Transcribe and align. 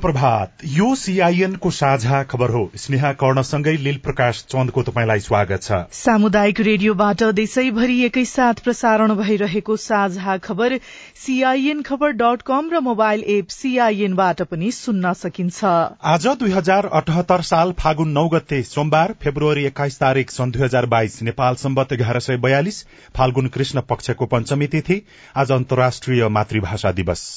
प्रभात 0.00 0.64
यो 0.66 0.94
सीआईएन 0.94 1.54
को 1.56 1.70
साझा 1.70 2.22
खबर 2.24 2.50
हो। 2.50 2.62
स्नेहा 2.76 3.12
कर्णसँगै 3.14 3.76
लील 3.78 3.96
प्रकाश 4.04 4.44
चन्दको 4.50 4.82
तपाईँलाई 4.82 5.20
स्वागत 5.20 5.62
छ। 5.62 5.80
सामुदायिक 5.94 6.60
रेडियोबाट 6.62 7.22
देशैभरि 7.34 8.00
एकैसाथ 8.04 8.62
प्रसारण 8.64 9.14
भइरहेको 9.16 9.76
साझा 9.78 10.36
खबर 10.38 10.78
सीआईएन 11.16 11.82
खबर 11.82 12.12
डट 12.14 12.42
कम 12.42 12.70
र 12.72 12.80
मोबाइल 12.80 13.24
एप 13.28 13.48
सीआईएनबाट 13.50 14.42
पनि 14.44 14.70
सुन्न 14.72 15.12
सकिन्छ। 15.14 15.64
आज 15.64 16.26
दुई 16.40 16.50
हजार 16.50 16.90
अठहत्तर 16.94 17.42
साल 17.44 17.72
फागुन 17.78 18.10
नौ 18.10 18.26
गते 18.28 18.62
सोमबार 18.64 19.14
फेब्रुअरी 19.22 19.64
एक्काइस 19.66 19.98
तारीक 19.98 20.30
सन् 20.30 20.50
दुई 20.50 20.62
हजार 20.62 20.86
बाइस 20.88 21.22
नेपाल 21.22 21.54
सम्बत 21.56 21.92
एघार 21.92 22.20
सय 22.20 22.36
बयालिस 22.38 22.82
फाल्गुन 23.14 23.48
कृष्ण 23.48 23.80
पक्षको 23.88 24.26
पञ्चमी 24.26 24.66
तिथि 24.68 25.00
आज 25.36 25.52
अन्तर्राष्ट्रिय 25.52 26.28
मातृभाषा 26.30 26.92
दिवस। 26.92 27.28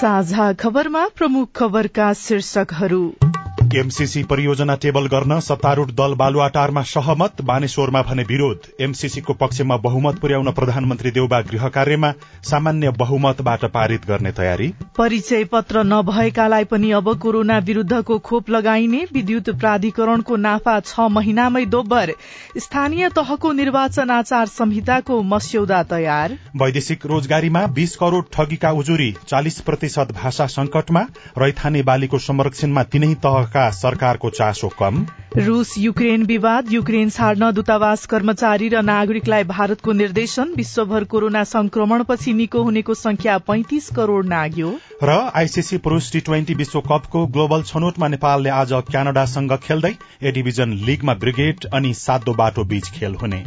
साझा 0.00 0.52
खबरमा 0.52 1.06
प्रमुख 1.16 1.48
खबरका 1.56 2.12
शीर्षकहरू। 2.12 3.27
एमसीसी 3.76 4.22
परियोजना 4.22 4.74
टेबल 4.74 5.06
गर्न 5.06 5.38
सत्तारूढ़ 5.40 5.90
दल 5.90 6.14
बालुवाटारमा 6.14 6.82
सहमत 6.82 7.40
बानेश्वरमा 7.42 8.00
भने 8.02 8.22
विरोध। 8.22 8.68
एमसीसीको 8.80 9.32
पक्षमा 9.32 9.76
बहुमत 9.76 10.18
पुर्याउन 10.18 10.50
प्रधानमन्त्री 10.50 11.10
देउबा 11.10 11.40
गृह 11.40 11.68
कार्यमा 11.68 12.12
सामान्य 12.42 12.90
बहुमतबाट 12.98 13.64
पारित 13.64 14.06
गर्ने 14.06 14.32
तयारी। 14.32 14.68
परिचय 14.98 15.44
पत्र 15.44 15.82
नभएकालाई 15.84 16.64
पनि 16.64 16.90
अब 16.90 17.12
कोरोना 17.18 17.58
विरूद्धको 17.58 18.18
खोप 18.18 18.50
लगाइने 18.50 19.04
विद्युत 19.12 19.50
प्राधिकरणको 19.50 20.36
नाफा 20.38 20.78
छ 20.80 21.08
महिनामै 21.10 21.64
दोब्बर। 21.66 22.12
स्थानीय 22.58 23.08
तहको 23.08 23.52
निर्वाचन 23.52 24.10
आचार 24.10 24.46
संहिताको 24.46 25.22
मस्यौदा 25.24 25.82
तयार। 25.82 26.38
वैदेशिक 26.56 27.06
रोजगारीमा 27.06 27.66
बीस 27.74 27.96
करोड़ 27.96 28.24
ठगीका 28.32 28.70
उजुरी 28.78 29.12
चालिस 29.28 29.60
प्रतिशत 29.60 30.16
भाषा 30.22 30.46
संकटमा 30.56 31.06
रैथाने 31.38 31.82
बालीको 31.82 32.18
संरक्षणमा 32.20 32.82
तीनै 32.84 33.14
तहका 33.20 33.57
सरकारको 33.70 34.30
चासो 34.30 34.68
कम। 34.68 35.06
रूस 35.36 35.74
युक्रेन 35.78 36.22
विवाद 36.22 36.72
युक्रेन 36.72 37.10
छाड्न 37.10 37.50
दूतावास 37.50 38.06
कर्मचारी 38.06 38.68
र 38.68 38.82
नागरिकलाई 38.82 39.44
भारतको 39.44 39.92
निर्देशन 39.92 40.54
विश्वभर 40.56 41.04
कोरोना 41.04 41.44
संक्रमणपछि 41.44 42.32
निको 42.32 42.62
हुनेको 42.62 42.94
संख्या 42.94 43.38
पैंतिस 43.38 43.90
करोड़ 43.90 44.24
नाग्यो। 44.26 44.74
र 45.02 45.30
आईसीसी 45.34 45.78
पुरूष 45.78 46.12
टी 46.12 46.20
ट्वेन्टी 46.20 46.54
विश्वकपको 46.54 47.26
ग्लोबल 47.26 47.62
छनौटमा 47.62 48.08
नेपालले 48.08 48.50
आज 48.50 48.72
क्यानाडासँग 48.72 49.56
खेल्दै 49.56 49.94
ए 50.22 50.32
डिभिजन 50.32 50.72
लीगमा 50.72 51.14
ब्रिगेड 51.14 51.64
अनि 51.74 51.94
सातो 51.94 52.34
बाटो 52.34 52.64
बीच 52.64 52.90
खेल 52.90 53.14
हुने। 53.14 53.44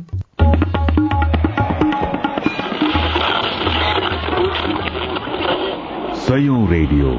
रेडियो। 6.72 7.10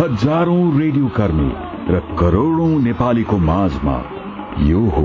हजारौं 0.00 0.60
रेडियो 0.80 1.08
कर्मी 1.08 1.48
र 1.88 1.98
करोड़ौं 2.18 2.68
नेपालीको 2.82 3.36
माझमा 3.38 3.96
यो 4.60 4.84
हो 4.90 5.02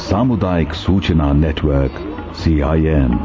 सामुदायिक 0.00 0.74
सूचना 0.74 1.32
नेटवर्क 1.32 1.96
सीआईएन 2.36 3.16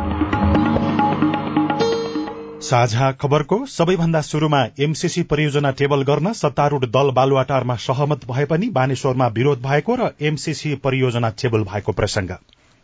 साझा 2.61 3.11
खबरको 3.21 3.59
सबैभन्दा 3.65 4.21
शुरूमा 4.21 4.63
एमसीसी 4.79 5.23
परियोजना 5.25 5.71
टेबल 5.81 6.03
गर्न 6.03 6.33
सत्तारूढ़ 6.33 6.85
दल 6.89 7.11
बालुवाटारमा 7.11 7.75
सहमत 7.83 8.25
भए 8.31 8.45
पनि 8.45 8.69
बानेश्वरमा 8.73 9.27
विरोध 9.37 9.61
भएको 9.61 9.95
र 9.95 10.11
एमसीसी 10.23 10.75
परियोजना 10.83 11.29
टेबल 11.41 11.71
भएको 11.73 11.91
प्रसंग 11.91 12.37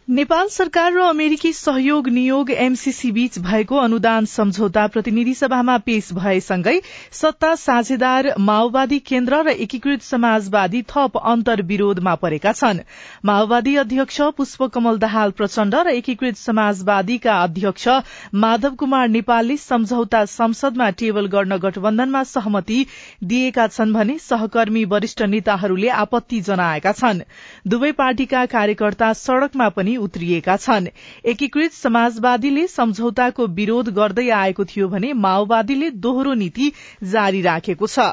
नेपाल 0.08 0.48
सरकार 0.50 0.92
र 0.94 1.00
अमेरिकी 1.06 1.52
सहयोग 1.54 2.08
नियोग 2.10 2.50
एमसीसी 2.52 3.12
बीच 3.12 3.38
भएको 3.40 3.76
अनुदान 3.78 4.26
सम्झौता 4.26 4.86
प्रतिनिधि 4.88 5.34
सभामा 5.34 5.78
पेश 5.80 6.12
भएसँगै 6.14 6.74
सत्ता 7.12 7.54
साझेदार 7.56 8.28
माओवादी 8.40 9.00
केन्द्र 9.02 9.42
र 9.44 9.50
एकीकृत 9.58 10.02
समाजवादी 10.02 10.82
थप 10.90 11.18
अन्तर्विरोधमा 11.24 12.16
परेका 12.16 12.52
छन्। 12.54 12.80
माओवादी 13.26 13.76
अध्यक्ष 13.76 14.20
पुष्पकमल 14.38 14.98
दाहाल 14.98 15.32
प्रचण्ड 15.32 15.76
र 15.78 15.94
एकीकृत 15.94 16.38
समाजवादीका 16.38 17.38
अध्यक्ष 17.44 17.88
माधव 18.36 18.76
कुमार 18.76 19.08
नेपालले 19.10 19.58
सम्झौता 19.60 20.24
संसदमा 20.34 20.90
टेबल 21.00 21.28
गर्न 21.28 21.58
गठबन्धनमा 21.60 22.24
सहमति 22.26 22.86
दिएका 23.24 23.68
छन् 23.70 23.94
भने 23.94 24.18
सहकर्मी 24.20 24.84
वरिष्ठ 24.88 25.22
नेताहरूले 25.30 25.90
आपत्ति 26.02 26.42
जनाएका 26.42 26.92
छन्। 26.94 27.24
दुवै 27.68 27.92
पार्टीका 28.02 28.46
कार्यकर्ता 28.50 29.14
सड़कमा 29.22 29.70
पनि 29.72 29.91
उत्रिएका 29.98 30.58
छन्। 30.58 30.88
एकीकृत 31.26 31.72
समाजवादीले 31.72 32.68
सम्झौताको 32.68 33.48
विरोध 33.48 33.90
गर्दै 33.90 34.30
आएको 34.30 34.66
थियो 34.66 34.88
भने 34.88 35.14
माओवादीले 35.14 35.90
दोहोरो 36.00 36.34
नीति 36.34 36.72
जारी 37.04 37.42
राखेको 37.42 37.88
छ। 37.88 38.12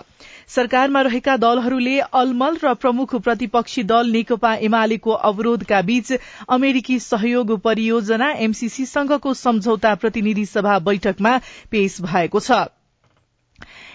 सरकारमा 0.48 1.00
रहेका 1.00 1.36
दलहरूले 1.36 1.98
अलमल 2.00 2.56
र 2.64 2.74
प्रमुख 2.74 3.14
प्रतिपक्षी 3.16 3.82
दल 3.82 4.10
नेकपा 4.10 4.54
एमालेको 4.62 5.12
अवरोधका 5.30 5.82
बीच 5.82 6.12
अमेरिकी 6.48 6.98
सहयोग 7.00 7.58
परियोजना 7.60 8.30
एमसीसीसँगको 8.40 9.34
सम्झौता 9.34 9.94
प्रतिनिधि 9.94 10.46
सभा 10.46 10.78
बैठकमा 10.78 11.38
पेश 11.70 12.00
भएको 12.00 12.40
छ। 12.40 12.77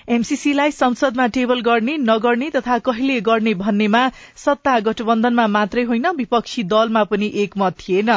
एमसीसीलाई 0.10 0.72
संसदमा 0.72 1.26
टेबल 1.28 1.62
गर्ने 1.62 1.96
नगर्ने 1.98 2.50
तथा 2.50 2.78
कहिले 2.80 3.20
गर्ने 3.22 3.54
भन्नेमा 3.56 4.00
सत्ता 4.36 4.80
गठबन्धनमा 4.80 5.46
मात्रै 5.48 5.84
होइन 5.84 6.08
विपक्षी 6.16 6.64
दलमा 6.66 7.04
पनि 7.04 7.32
एकमत 7.36 7.76
थिएन। 7.80 8.10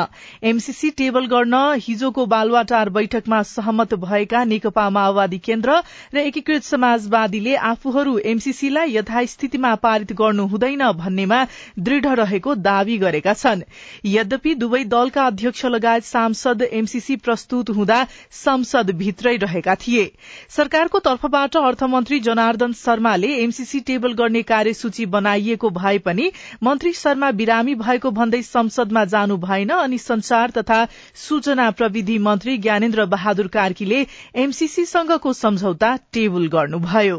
एमसीसी 0.42 0.90
टेबल 0.92 1.26
गर्न 1.26 1.54
हिजोको 1.78 2.24
बालुवाटार 2.26 2.88
बैठकमा 2.90 3.42
सहमत 3.44 3.94
भएका 3.96 4.42
नेकपा 4.44 4.88
माओवादी 4.90 5.38
केन्द्र 5.38 5.76
र 6.14 6.18
एकीकृत 6.20 6.62
समाजवादीले 6.64 7.54
आफूहरू 7.64 8.18
एमसीसीलाई 8.26 8.96
यथास्थितिमा 8.96 9.74
पारित 9.78 10.12
गर्नु 10.12 10.46
हुँदैन 10.46 10.82
भन्नेमा 10.96 11.40
दृढ़ 11.78 12.06
रहेको 12.16 12.54
दावी 12.66 12.98
गरेका 12.98 13.34
छन्। 13.34 13.62
यद्यपि 14.06 14.54
दुवै 14.56 14.82
दलका 14.86 15.26
अध्यक्ष 15.26 15.64
लगायत 15.66 16.04
सांसद 16.04 16.62
एमसीसी 16.72 17.16
प्रस्तुत 17.22 17.70
हुँदा 17.70 18.02
संसद 18.34 18.90
भित्रै 18.96 19.36
रहेका 19.36 19.74
थिए। 19.76 20.10
सरकारको 20.50 20.98
तर्फबाट 21.06 21.56
अर्थमन्त्री 21.76 22.18
जनार्दन 22.20 22.72
शर्माले 22.74 23.28
एमसीसी 23.36 23.78
टेबल 23.88 24.12
गर्ने 24.14 24.42
कार्यसूची 24.44 25.04
बनाइएको 25.06 25.70
भए 25.70 25.98
पनि 26.00 26.30
मन्त्री 26.64 26.92
शर्मा 26.94 27.30
बिरामी 27.36 27.74
भएको 27.76 28.10
भन्दै 28.18 28.40
संसदमा 28.44 29.04
जानु 29.06 29.36
भएन 29.38 29.70
अनि 29.76 29.98
संचार 30.00 30.50
तथा 30.56 30.78
सूचना 31.20 31.70
प्रविधि 31.76 32.18
मन्त्री 32.26 32.56
ज्ञानेन्द्र 32.58 33.04
बहादुर 33.06 33.46
कार्कीले 33.52 34.00
एमसीसीसँगको 34.36 35.32
सम्झौता 35.34 35.94
टेबल 36.14 36.46
गर्नुभयो। 36.54 37.18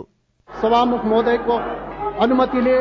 सभामुख 0.50 1.06
महोदयको 1.06 1.58
अनुमतिले 2.20 2.78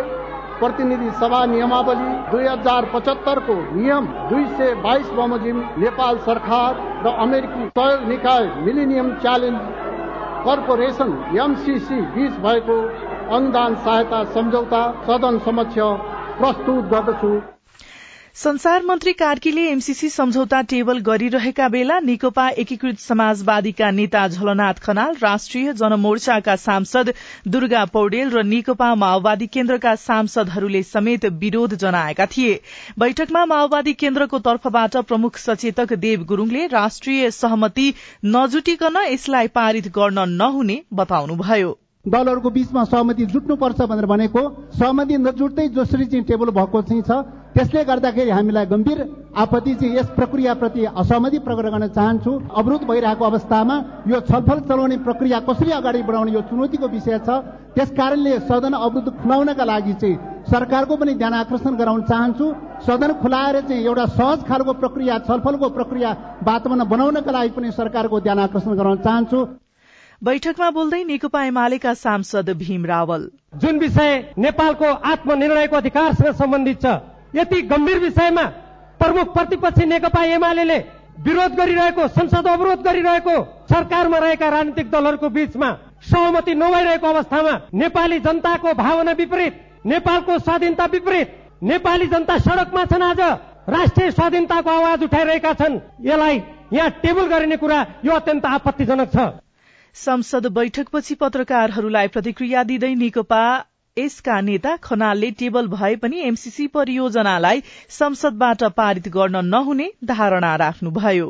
प्रतिनिधि 0.59 1.11
सभा 1.21 1.45
नियमावली 1.47 2.13
दुई 2.31 2.47
हजार 2.47 2.91
पचहत्तरको 2.93 3.55
नियम 3.75 4.07
दुई 4.31 4.45
सय 4.57 4.75
बाइस 4.85 5.09
बमोजिम 5.19 5.59
नेपाल 5.83 6.19
सरकार 6.29 6.85
र 7.07 7.13
अमेरिकी 7.25 7.69
सहयोग 7.71 8.09
निकाय 8.09 8.55
मिलिनियम 8.67 9.13
च्यालेन्ज 9.25 9.85
कर्पोरेशन 10.47 11.11
एमसीसी 11.39 12.01
बीच 12.15 12.39
भएको 12.43 12.79
अनुदान 13.37 13.75
सहायता 13.77 14.23
सम्झौता 14.35 14.83
सदन 15.07 15.39
समक्ष 15.47 15.79
प्रस्तुत 16.39 16.85
गर्दछु। 16.93 17.31
संसार 18.37 18.83
मन्त्री 18.85 19.13
कार्कीले 19.13 19.63
एमसीसी 19.67 20.09
सम्झौता 20.11 20.61
टेबल 20.63 20.99
गरिरहेका 21.03 21.69
बेला 21.69 21.99
नेकपा 21.99 22.49
एकीकृत 22.63 22.99
समाजवादीका 22.99 23.91
नेता 23.91 24.27
झलनाथ 24.29 24.81
खनाल 24.83 25.15
राष्ट्रिय 25.23 25.73
जनमोर्चाका 25.73 26.57
सांसद 26.57 27.11
दुर्गा 27.49 27.85
पौडेल 27.95 28.31
र 28.31 28.43
नेकपा 28.45 28.95
माओवादी 28.95 29.47
केन्द्रका 29.47 29.95
सांसदहरूले 29.97 30.83
समेत 30.83 31.25
विरोध 31.41 31.75
जनाएका 31.77 32.27
थिए। 32.27 32.61
बैठकमा 32.99 33.45
माओवादी 33.47 33.93
केन्द्रको 33.95 34.39
तर्फबाट 34.41 34.97
प्रमुख 35.07 35.39
सचेतक 35.39 35.93
देव 36.05 36.25
गुरूङले 36.29 36.67
राष्ट्रिय 36.67 37.31
सहमति 37.31 37.89
नजुटिकन 38.29 39.01
यसलाई 39.07 39.49
पारित 39.57 39.89
गर्न 39.97 40.29
नहुने 40.35 40.79
बताउनुभयो। 40.93 41.73
दलहरूको 42.05 42.51
बीचमा 42.51 42.85
सहमति 42.85 43.27
जुट्नुपर्छ 43.27 43.81
भनेर 43.87 44.07
भनेको 44.07 44.47
सहमति 44.79 45.17
नजुट्दै 45.21 45.69
जसरी 45.73 46.05
चाहिँ 46.07 46.25
टेबल 46.25 46.51
भएको 46.61 46.83
चाहिँ 46.83 47.03
छ। 47.03 47.25
त्यसले 47.57 47.83
गर्दाखेरि 47.89 48.31
हामीलाई 48.31 48.67
गम्भीर 48.69 48.99
आपत्ति 49.35 49.75
चाहिँ 49.75 49.97
यस 49.97 50.09
प्रक्रियाप्रति 50.13 50.85
असहमति 50.93 51.39
प्रकट 51.41 51.67
गर्न 51.73 51.87
चाहन्छु। 51.89 52.33
अवरोध 52.53 52.83
भइरहेको 52.85 53.25
अवस्थामा 53.25 53.77
यो 54.09 54.21
छलफल 54.29 54.59
चलाउने 54.69 54.97
प्रक्रिया 55.07 55.39
कसरी 55.49 55.71
अगाडि 55.73 56.03
बढाउने 56.05 56.33
यो 56.33 56.41
चुनौतीको 56.53 56.89
विषय 56.89 57.19
छ 57.25 57.29
त्यस 57.73 57.91
कारणले 57.97 58.39
सदन 58.45 58.73
अवरोध 58.77 59.09
खुलाउनका 59.23 59.65
लागि 59.65 59.95
चाहिँ 59.95 60.17
सरकारको 60.53 60.97
पनि 60.97 61.15
ध्यान 61.17 61.35
आकर्षण 61.35 61.77
गराउन 61.81 62.03
चाहन्छु। 62.05 62.47
सदन 62.87 63.13
खुलाएर 63.25 63.61
चाहिँ 63.63 63.85
एउटा 63.85 64.07
सहज 64.13 64.45
खालको 64.49 64.73
प्रक्रिया 64.77 65.19
छलफलको 65.25 65.69
प्रक्रिया 65.81 66.11
वातावरण 66.45 66.85
बनाउनका 66.93 67.33
लागि 67.33 67.51
पनि 67.57 67.73
सरकारको 67.73 68.21
ध्यान 68.21 68.39
आकर्षण 68.39 68.77
गराउन 68.77 68.99
चाहन्छु। 69.01 69.41
बैठकमा 70.23 70.71
बोल्दै 70.77 71.03
नेकपा 71.05 71.45
एमालेका 71.47 71.93
सांसद 71.97 72.51
भीम 72.61 72.85
रावल। 72.87 73.29
जुन 73.57 73.79
विषय 73.81 74.13
नेपालको 74.39 74.89
आत्मनिर्णयको 75.13 75.77
अधिकारसँग 75.77 76.35
सम्बन्धित 76.37 76.83
छ 76.85 76.97
यति 77.35 77.63
गम्भीर 77.63 77.99
विषयमा 77.99 78.45
प्रमुख 79.01 79.33
प्रतिपक्षी 79.35 79.87
नेकपा 79.87 80.25
एमाले 80.27 80.79
विरोध 81.27 81.55
गरिरहेको 81.55 82.07
संसद 82.09 82.47
अवरोध 82.49 82.83
गरिरहेको 82.83 83.37
सरकारमा 83.71 84.19
रहेका 84.19 84.49
राजनीतिक 84.49 84.91
दलहरूको 84.91 85.29
बीचमा 85.29 85.71
सहमति 86.11 86.55
नभइरहेको 86.55 87.07
अवस्थामा 87.07 87.53
नेपाली 87.75 88.19
जनताको 88.21 88.73
भावना 88.75 89.13
विपरीत 89.13 89.63
नेपालको 89.87 90.39
स्वाधीनता 90.39 90.85
विपरीत 90.93 91.33
नेपाली 91.63 92.07
जनता 92.07 92.37
सड़कमा 92.39 92.85
छन् 92.85 93.03
आज 93.03 93.21
राष्ट्रिय 93.69 94.11
स्वाधीनताको 94.11 94.71
आवाज 94.71 95.03
उठाइरहेका 95.03 95.53
छन्। 95.55 95.81
यसलाई 96.01 96.43
यहाँ 96.73 96.91
टेबल 97.03 97.27
गरिने 97.27 97.57
कुरा 97.57 97.81
यो 98.05 98.13
अत्यन्त 98.13 98.45
आपत्तिजनक 98.47 99.11
छ। 99.11 99.17
संसद 99.95 100.47
बैठकपछि 100.53 101.15
पत्रकारहरूलाई 101.15 102.09
प्रतिक्रिया 102.09 102.63
दिँदै 102.63 102.95
नेकपा 102.95 103.43
यसका 103.99 104.41
नेता 104.41 104.75
खनालले 104.85 105.31
टेबल 105.41 105.67
भए 105.69 105.95
पनि 105.97 106.19
एमसीसी 106.23 106.67
परियोजनालाई 106.69 107.63
संसदबाट 107.91 108.63
पारित 108.77 109.09
गर्न 109.09 109.37
नहुने 109.45 109.87
धारणा 110.05 110.55
राख्नुभयो। 110.63 111.29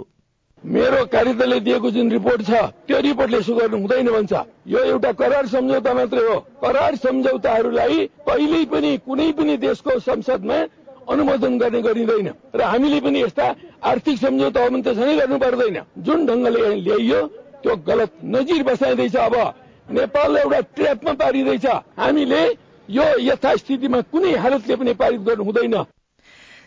मेरो 0.64 1.04
कार्यदलले 1.12 1.58
दिएको 1.60 1.90
जुन 1.90 2.10
रिपोर्ट 2.10 2.42
छ 2.42 2.62
त्यो 2.86 3.00
रिपोर्टले 3.06 3.38
यसो 3.38 3.54
गर्नु 3.54 3.78
हुँदैन 3.78 4.10
भन्छ। 4.10 4.32
यो 4.66 4.80
एउटा 4.84 5.12
करार 5.20 5.46
सम्झौता 5.46 5.92
मात्रै 5.94 6.24
हो। 6.26 6.38
करार 6.62 6.96
सम्झौताहरूलाई 6.96 8.06
कहिल्यै 8.26 8.64
पनि 8.72 8.90
कुनै 9.06 9.30
पनि 9.38 9.56
देशको 9.62 9.98
संसदमा 10.02 10.58
अनुमोदन 11.06 11.58
गर्ने 11.58 11.82
गरिँदैन। 11.86 12.28
र 12.50 12.62
हामीले 12.66 13.00
पनि 13.00 13.22
यस्ता 13.22 13.46
आर्थिक 13.90 14.18
सम्झौता 14.18 14.64
हो 14.64 14.70
भने 14.70 14.82
त 14.82 14.96
झनै 14.98 15.14
गर्नु 15.20 15.38
पर्दैन। 15.38 15.78
जुन 16.02 16.26
ढंगले 16.26 16.74
ल्याइयो 16.82 17.20
त्यो 17.62 17.76
गलत 17.86 18.10
नजिर 18.34 18.62
बसाइँदैछ 18.66 19.16
अब। 19.28 19.36
नेपाललाई 19.88 20.42
एउटा 20.42 20.60
ट्र्यापमा 20.76 21.12
पारिँदैछ। 21.14 21.66
हामीले 21.98 22.42
यो 22.88 23.04
यथास्थितिमा 23.22 24.00
कुनै 24.12 24.32
हालतले 24.36 24.76
पनि 24.76 24.92
पारित 24.94 25.20
गर्नु 25.20 25.44
हुँदैन। 25.44 25.84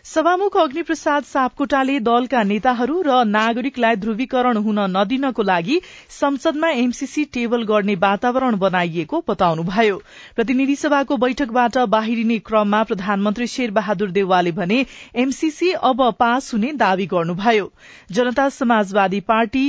सभामुख 0.04 0.56
अग्निप्रसाद 0.56 1.24
सापकोटाले 1.24 1.98
दलका 2.00 2.42
नेताहरू 2.42 3.00
र 3.02 3.16
नागरिकलाई 3.26 3.96
ध्रुवीकरण 3.96 4.56
हुन 4.58 4.78
नदिनको 4.90 5.42
लागि 5.42 5.76
संसदमा 6.10 6.70
एमसीसी 6.76 7.24
टेबल 7.34 7.62
गर्ने 7.62 7.94
वातावरण 7.96 8.56
बनाइएको 8.58 9.22
बताउनुभयो। 9.28 10.00
प्रतिनिधि 10.36 10.76
सभाको 10.76 11.16
बैठकबाट 11.16 11.78
बाहिरिने 11.90 12.38
क्रममा 12.48 12.82
प्रधानमन्त्री 12.84 13.46
शेरबहादुर 13.46 14.10
देवालले 14.10 14.52
भने 14.54 14.80
एमसीसी 15.16 15.70
अब 15.84 16.02
पास 16.18 16.52
हुने 16.54 16.72
दावी 16.80 17.06
गर्नुभयो। 17.06 17.70
जनता 18.10 18.48
समाजवादी 18.56 19.20
पार्टी 19.28 19.64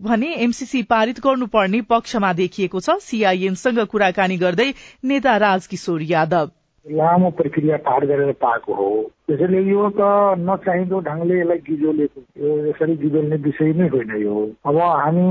भने 0.00 0.34
एमसीसी 0.34 0.82
पारित 0.82 1.20
गर्नुपर्ने 1.20 1.80
पक्षमा 1.80 2.32
देखिएको 2.32 2.80
छ। 2.80 2.90
सीआईएमसँग 3.00 3.78
कुराकानी 3.86 4.36
गर्दै 4.36 4.72
नेता 5.04 5.36
राजकिशोर 5.36 6.02
यादव। 6.02 6.50
लामो 6.86 7.30
प्रक्रिया 7.30 7.76
पार 7.76 8.06
गरेर 8.06 8.32
पाएको 8.32 8.74
हो। 8.74 8.88
त्यसैले 9.26 9.62
यो 9.70 9.88
त 9.90 10.00
नचाहिँदो 10.38 11.00
ढङ्गले 11.00 11.40
यसलाई 11.40 11.58
गिजोलेको 11.58 12.20
यसरी 12.68 12.96
गिजोल्ने 12.96 13.36
विषय 13.36 13.72
नै 13.72 13.88
होइन 13.88 14.12
यो। 14.22 14.36
अब 14.66 14.76
हामी 14.76 15.26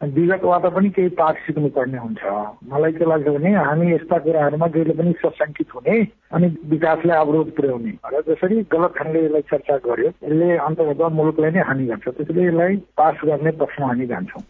विगतबाट 0.00 0.66
पनि 0.72 0.88
केही 0.88 1.08
पाठ 1.08 1.36
सिक्नुपर्ने 1.36 1.98
हुन्छ। 1.98 2.20
मलाई 2.72 2.92
के 2.92 3.04
लाग्छ 3.04 3.28
भने 3.28 3.50
हामी 3.52 3.92
यस्ता 3.92 4.18
कुराहरूमा 4.18 4.66
जहिले 4.66 4.94
पनि 4.96 5.12
सशङ्कित 5.12 5.74
हुने 5.74 5.96
अनि 6.32 6.46
विकासलाई 6.64 7.18
अवरोध 7.18 7.50
पुर्याउने। 7.56 7.92
र 8.08 8.22
जसरी 8.28 8.56
गलत 8.72 8.92
ढङ्गले 8.96 9.24
यसलाई 9.24 9.42
चर्चा 9.50 9.76
गर्यो 9.76 10.08
यसले 10.08 10.56
अन्तर्गत 10.56 11.12
मुलुकलाई 11.12 11.50
नै 11.50 11.60
हानि 11.60 11.84
गर्छ। 11.84 12.08
त्यसैले 12.08 12.48
यसलाई 12.48 12.76
पास 12.96 13.16
गर्ने 13.24 13.50
पक्षमा 13.60 13.86
हामी 13.86 14.06
जान्छौँ। 14.06 14.42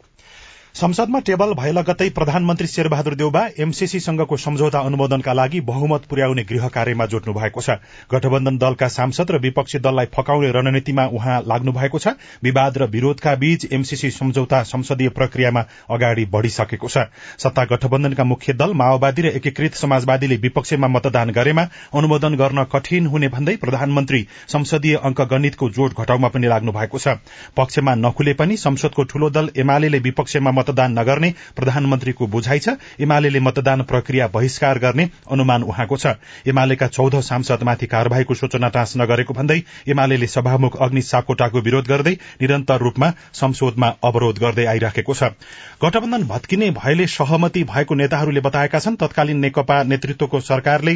संसदमा 0.75 1.19
टेबल 1.21 1.53
भए 1.55 1.71
लगतै 1.73 2.09
प्रधानमन्त्री 2.11 2.67
शेरबहादुर 2.67 3.15
देउबा 3.15 3.41
एमसीसीसँगको 3.59 4.37
सम्झौता 4.37 4.79
अनुमोदनका 4.81 5.33
लागि 5.33 5.61
बहुमत 5.61 6.05
पुर्याउने 6.11 6.43
गृह 6.45 6.69
कार्यमा 6.69 7.07
जोड्नु 7.07 7.33
भएको 7.35 7.61
छ। 7.61 7.75
गठबन्धन 8.07 8.59
दलका 8.59 8.89
सांसद 8.89 9.31
र 9.31 9.39
विपक्षी 9.41 9.79
दललाई 9.81 10.07
फकाउने 10.15 10.51
रणनीतिमा 10.53 11.07
उहाँ 11.11 11.41
लाग्नु 11.45 11.73
भएको 11.73 11.99
छ। 11.99 12.15
विवाद 12.43 12.79
र 12.79 12.87
विरोधका 12.87 13.35
बीच 13.35 13.67
एमसीसी 13.73 14.11
सम्झौता 14.13 14.63
संसदीय 14.65 15.09
प्रक्रियामा 15.11 15.65
अगाडि 15.91 16.25
बढ़िसकेको 16.31 16.89
छ। 16.89 17.11
सत्ता 17.39 17.65
गठबन्धनका 17.67 18.25
मुख्य 18.25 18.53
दल 18.55 18.75
माओवादी 18.75 19.23
र 19.23 19.35
एकीकृत 19.35 19.75
समाजवादीले 19.75 20.37
विपक्षमा 20.39 20.89
मतदान 20.89 21.31
गरेमा 21.33 21.67
अनुमोदन 21.95 22.35
गर्न 22.37 22.65
कठिन 22.71 23.07
हुने 23.09 23.29
भन्दै 23.29 23.57
प्रधानमन्त्री 23.59 24.23
संसदीय 24.49 24.95
अंक 25.03 25.21
गणितको 25.35 25.71
जोड़ 25.71 25.91
घटाउमा 25.93 26.29
पनि 26.31 26.47
लाग्नु 26.47 26.73
भएको 26.73 26.99
छ। 27.01 27.19
पक्षमा 27.59 27.95
नखुले 27.99 28.39
पनि 28.39 28.57
संसदको 28.59 29.05
ठूलो 29.11 29.31
दल 29.31 29.51
एमाले 29.59 29.99
विपक्षमा 30.01 30.59
मतदान 30.71 30.99
नगर्ने 30.99 31.35
प्रधानमन्त्रीको 31.57 32.27
बुझाइ 32.29 32.59
छ। 32.59 32.69
एमाले 33.01 33.41
मतदान 33.41 33.83
प्रक्रिया 33.83 34.27
बहिष्कार 34.29 34.79
गर्ने 34.79 35.09
अनुमान 35.31 35.63
उहाँको 35.65 35.97
छ। 35.97 36.07
एमालेका 36.47 36.87
चौध 36.89 37.21
सांसदमाथि 37.21 37.87
कार्यवाहीको 37.87 38.35
सूचना 38.35 38.69
टाँस 38.69 38.95
नगरेको 38.97 39.35
भन्दै 39.35 39.61
एमाले 39.89 40.27
सभामुख 40.29 40.77
अग्नि 40.79 41.03
सापकोटाको 41.03 41.61
विरोध 41.61 41.87
गर्दै 41.89 42.15
निरन्तर 42.41 42.79
रूपमा 42.81 43.13
संसदमा 43.35 43.89
अवरोध 44.05 44.39
गर्दै 44.39 44.67
आइराखेको 44.67 45.15
छ। 45.15 45.35
गठबन्धन 45.83 46.23
भत्किने 46.25 46.71
भएले 46.71 47.07
सहमति 47.09 47.65
भएको 47.67 47.95
नेताहरूले 47.95 48.41
बताएका 48.41 48.79
छन् 48.79 48.97
तत्कालीन 48.97 49.39
नेकपा 49.39 49.83
नेतृत्वको 49.85 50.41
सरकारले 50.41 50.95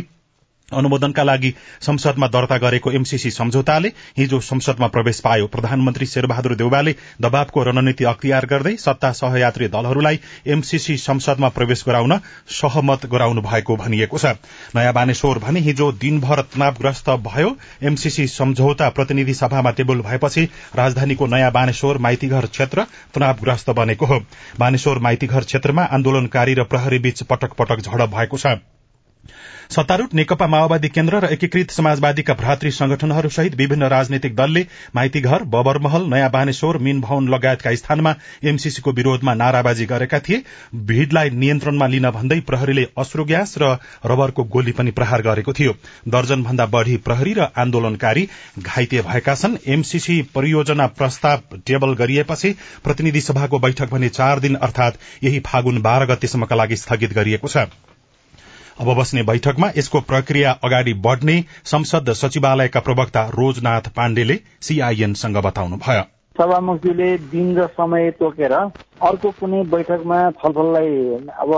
अनुमोदनका 0.72 1.22
लागि 1.22 1.52
संसदमा 1.82 2.26
दर्ता 2.26 2.56
गरेको 2.58 2.90
एमसीसी 2.92 3.30
सम्झौताले 3.30 3.88
हिजो 4.18 4.40
संसदमा 4.40 4.86
प्रवेश 4.86 5.20
पायो। 5.20 5.46
प्रधानमन्त्री 5.46 6.06
शेरबहादुर 6.06 6.54
देउवाले 6.54 6.94
दबावको 7.20 7.62
रणनीति 7.62 8.04
अख्तियार 8.04 8.46
गर्दै 8.46 8.74
सत्ता 8.76 9.10
सहयात्री 9.12 9.68
दलहरूलाई 9.68 10.20
एमसीसी 10.48 10.96
संसदमा 10.96 11.48
प्रवेश 11.48 11.84
गराउन 11.86 12.18
सहमत 12.50 13.06
गराउनु 13.06 13.42
भएको 13.42 13.76
भनिएको 13.76 14.18
छ। 14.18 14.34
नयाँ 14.76 14.92
बानेश्वर 14.92 15.38
भने 15.38 15.60
हिजो 15.60 15.90
दिनभर 16.00 16.40
तनावग्रस्त 16.54 17.10
भयो। 17.22 17.56
एमसीसी 17.82 18.26
सम्झौता 18.30 18.88
प्रतिनिधि 18.90 19.34
सभामा 19.34 19.70
टेबल 19.70 20.00
भएपछि 20.00 20.48
राजधानीको 20.76 21.26
नयाँ 21.26 21.52
बानेश्वर 21.52 21.98
माइतीघर 21.98 22.46
क्षेत्र 22.48 22.86
तनावग्रस्त 23.14 23.70
बनेको 23.70 24.06
हो। 24.06 24.20
बानेश्वर 24.58 24.98
माइतीघर 24.98 25.44
क्षेत्रमा 25.44 25.82
आन्दोलनकारी 25.92 26.54
र 26.54 26.64
प्रहरी 26.64 26.98
बीच 26.98 27.22
पटक 27.22 27.52
पटक 27.54 27.80
झडप 27.80 28.16
भएको 28.16 28.38
छ। 28.38 28.56
सत्तारूढ़ 29.70 30.14
नेकपा 30.14 30.46
माओवादी 30.46 30.88
केन्द्र 30.88 31.18
र 31.20 31.28
एकीकृत 31.32 31.70
समाजवादीका 31.70 32.34
भ्रातृ 32.34 32.70
संगठनहरू 32.70 33.28
सहित 33.28 33.54
विभिन्न 33.54 33.84
राजनैतिक 33.88 34.34
दलले 34.36 34.66
माइतीघर 34.94 35.42
बबरमहल 35.54 36.02
नयाँ 36.08 36.30
बानेश्वर 36.30 36.78
मीन 36.78 37.00
भवन 37.00 37.28
लगायतका 37.28 37.74
स्थानमा 37.74 38.14
एमसीसीको 38.44 38.92
विरोधमा 38.92 39.34
नाराबाजी 39.34 39.86
गरेका 39.86 40.18
थिए। 40.18 40.42
भीड़लाई 40.84 41.30
नियन्त्रणमा 41.32 41.86
लिन 41.86 42.10
भन्दै 42.10 42.40
प्रहरीले 42.40 42.86
अश्रु 42.98 43.24
ग्यास 43.24 43.54
र 43.58 43.76
रबरको 44.06 44.44
गोली 44.54 44.72
पनि 44.72 44.90
प्रहार 44.90 45.22
गरेको 45.22 45.52
थियो। 45.52 45.72
दर्जन 46.08 46.42
भन्दा 46.42 46.66
बढ़ी 46.66 46.96
प्रहरी 47.06 47.32
र 47.32 47.48
आन्दोलनकारी 47.56 48.28
घाइते 48.58 49.00
भएका 49.02 49.34
छन्। 49.34 49.56
एमसीसी 49.68 50.20
परियोजना 50.34 50.86
प्रस्ताव 51.00 51.58
टेबल 51.66 51.94
गरिएपछि 51.94 52.54
प्रतिनिधि 52.84 53.20
सभाको 53.20 53.58
बैठक 53.58 53.90
भने 53.90 54.08
चार 54.10 54.40
दिन 54.40 54.54
अर्थात 54.68 54.98
यही 55.24 55.40
फागुन 55.40 55.82
बाह्र 55.82 56.06
गतेसम्मका 56.06 56.56
लागि 56.56 56.76
स्थगित 56.76 57.12
गरिएको 57.12 57.48
छ। 57.48 57.66
अब 58.80 58.88
बस्ने 58.98 59.22
बैठकमा 59.22 59.66
यसको 59.76 60.00
प्रक्रिया 60.00 60.50
अगाडि 60.64 60.94
बढ़ने 61.02 61.36
संसद 61.64 62.10
सचिवालयका 62.12 62.80
प्रवक्ता 62.80 63.22
रोजनाथ 63.34 63.88
पाण्डेले 63.96 64.34
सीआईएनसँग 64.60 65.36
बताउनुभयो। 65.44 66.02
सभामुखजीले 66.36 67.06
दिन 67.30 67.54
र 67.58 67.66
समय 67.70 68.10
तोकेर 68.10 68.52
अर्को 68.52 69.30
कुनै 69.30 69.62
बैठकमा 69.70 70.18
छलफललाई 70.30 70.90
अब 71.42 71.52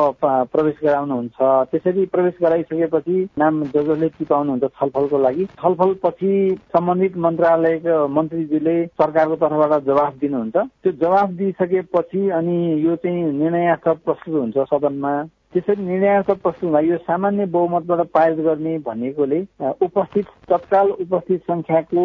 प्रवेश 0.53 0.75
गराउनुहुन्छ। 0.85 1.37
त्यसरी 1.73 2.05
प्रवेश 2.13 2.35
गराइसकेपछि 2.43 3.17
नाम 3.39 3.63
जो 3.65 3.83
जसले 3.83 4.09
चिपाउनुहुन्छ 4.09 4.65
छलफलको 4.77 5.19
लागि। 5.19 5.45
छलफल 5.57 5.95
पछि 6.05 6.33
सम्बन्धित 6.77 7.17
मन्त्रालयको 7.17 7.97
मन्त्रीजीले 8.09 8.77
सरकारको 9.01 9.37
तर्फबाट 9.37 9.85
जवाफ 9.87 10.13
दिनुहुन्छ। 10.21 10.57
त्यो 10.57 10.93
जवाफ 10.93 11.31
दिइसकेपछि 11.41 12.29
अनि 12.41 12.59
यो 12.85 12.97
चाहिँ 12.97 13.33
निर्णयार्थ 13.33 13.89
प्रस्तुत 14.05 14.35
हुन्छ 14.35 14.69
सदनमा। 14.75 15.15
त्यसरी 15.57 15.83
निर्णयको 15.83 16.35
प्रश्नमा 16.45 16.81
यो 16.85 16.97
सामान्य 17.09 17.45
बहुमतबाट 17.49 18.01
पारित 18.13 18.39
गर्ने 18.45 18.77
भनेकोले 18.87 19.39
उपस्थित 19.83 20.27
तत्काल 20.51 20.91
उपस्थित 21.01 21.41
संख्याको 21.51 22.03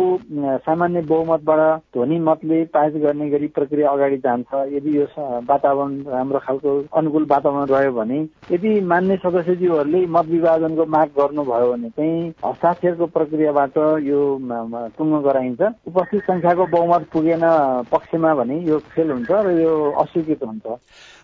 सामान्य 0.67 1.01
बहुमतबाट 1.11 1.59
ध्वनि 1.93 2.19
मतले 2.27 2.63
पारित 2.71 2.95
गर्ने 3.03 3.29
गरी 3.29 3.47
प्रक्रिया 3.57 3.89
अगाडि 3.91 4.17
जान्छ। 4.23 4.47
यदि 4.71 4.95
यो 4.97 5.05
वातावरण 5.51 5.91
राम्रो 6.07 6.39
खालको 6.47 6.77
अनुकूल 6.95 7.25
वातावरण 7.31 7.67
रह्यो 7.75 7.91
भने 7.99 8.19
यदि 8.55 8.79
मान्य 8.87 9.19
सदस्यज्यूहरूले 9.25 10.05
मत 10.15 10.25
विभाजनको 10.31 10.85
माग 10.95 11.07
गर्नुभयो 11.19 11.71
भने 11.73 11.89
चाहिँ 11.99 12.33
हस्ताक्षरको 12.45 13.05
प्रक्रियाबाट 13.19 13.77
यो 14.07 14.19
टुङ्गो 14.97 15.19
गराइन्छ। 15.27 15.61
उपस्थित 15.91 16.21
संख्याको 16.23 16.65
बहुमत 16.79 17.07
पुगेन 17.13 17.43
पक्षमा 17.91 18.33
भने 18.39 18.63
यो 18.69 18.79
फेल 18.95 19.11
हुन्छ 19.11 19.31
र 19.31 19.59
यो 19.59 19.73
अस्वीकृत 19.91 20.43
हुन्छ। 20.43 20.79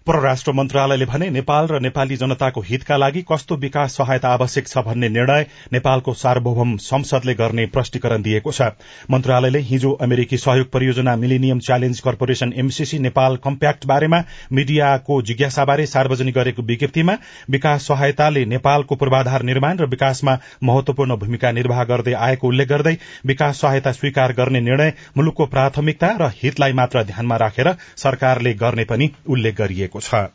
परराष्ट्र 0.07 0.51
मन्त्रालयले 0.53 1.05
भने 1.05 1.29
नेपाल 1.29 1.65
र 1.67 1.79
नेपाली 1.81 2.15
जनताको 2.17 2.61
हितका 2.67 2.97
लागि 2.97 3.21
कस्तो 3.31 3.55
विकास 3.59 3.95
सहायता 3.97 4.27
आवश्यक 4.33 4.67
छ 4.67 4.83
भन्ने 4.83 5.07
निर्णय 5.09 5.45
नेपालको 5.73 6.13
सार्वभौम 6.13 6.75
संसदले 6.83 7.33
गर्ने 7.35 7.65
प्रष्टीकरण 7.67 8.21
दिएको 8.23 8.51
छ। 8.51 8.69
मन्त्रालयले 9.11 9.59
हिजो 9.69 9.91
अमेरिकी 10.01 10.37
सहयोग 10.37 10.69
परियोजना 10.71 11.15
millennium 11.15 11.59
challenge 11.67 11.99
corporation 11.99 12.53
MCC 12.57 12.99
Nepal 12.99 13.35
compact 13.43 13.85
बारेमा 13.85 14.21
मीडियाको 14.51 15.21
जिज्ञासाबारे 15.31 15.85
सार्वजनिक 15.87 16.35
गरेको 16.35 16.63
विज्ञप्तिमा 16.63 17.17
विकास 17.49 17.87
सहायताले 17.87 18.45
नेपालको 18.53 18.95
पूर्वाधार 19.03 19.43
निर्माण 19.51 19.77
र 19.77 19.89
विकासमा 19.95 20.37
महत्वपूर्ण 20.63 21.15
भूमिका 21.17 21.51
निर्वाह 21.59 21.83
गर्दै 21.91 22.13
आएको 22.21 22.47
उल्लेख 22.47 22.69
गर्दै 22.69 22.95
विकास 23.25 23.61
सहायता 23.61 23.91
स्वीकार 23.99 24.37
गर्ने 24.39 24.61
निर्णय 24.61 24.93
मुलुकको 25.17 25.51
प्राथमिकता 25.57 26.15
र 26.21 26.31
हितलाई 26.39 26.79
मात्र 26.81 27.03
ध्यानमा 27.11 27.43
राखेर 27.45 27.73
सरकारले 28.05 28.53
गर्ने 28.65 28.89
पनि 28.95 29.11
उल्लेख 29.29 29.55
गरिएको 29.57 29.95
छ 29.99 30.31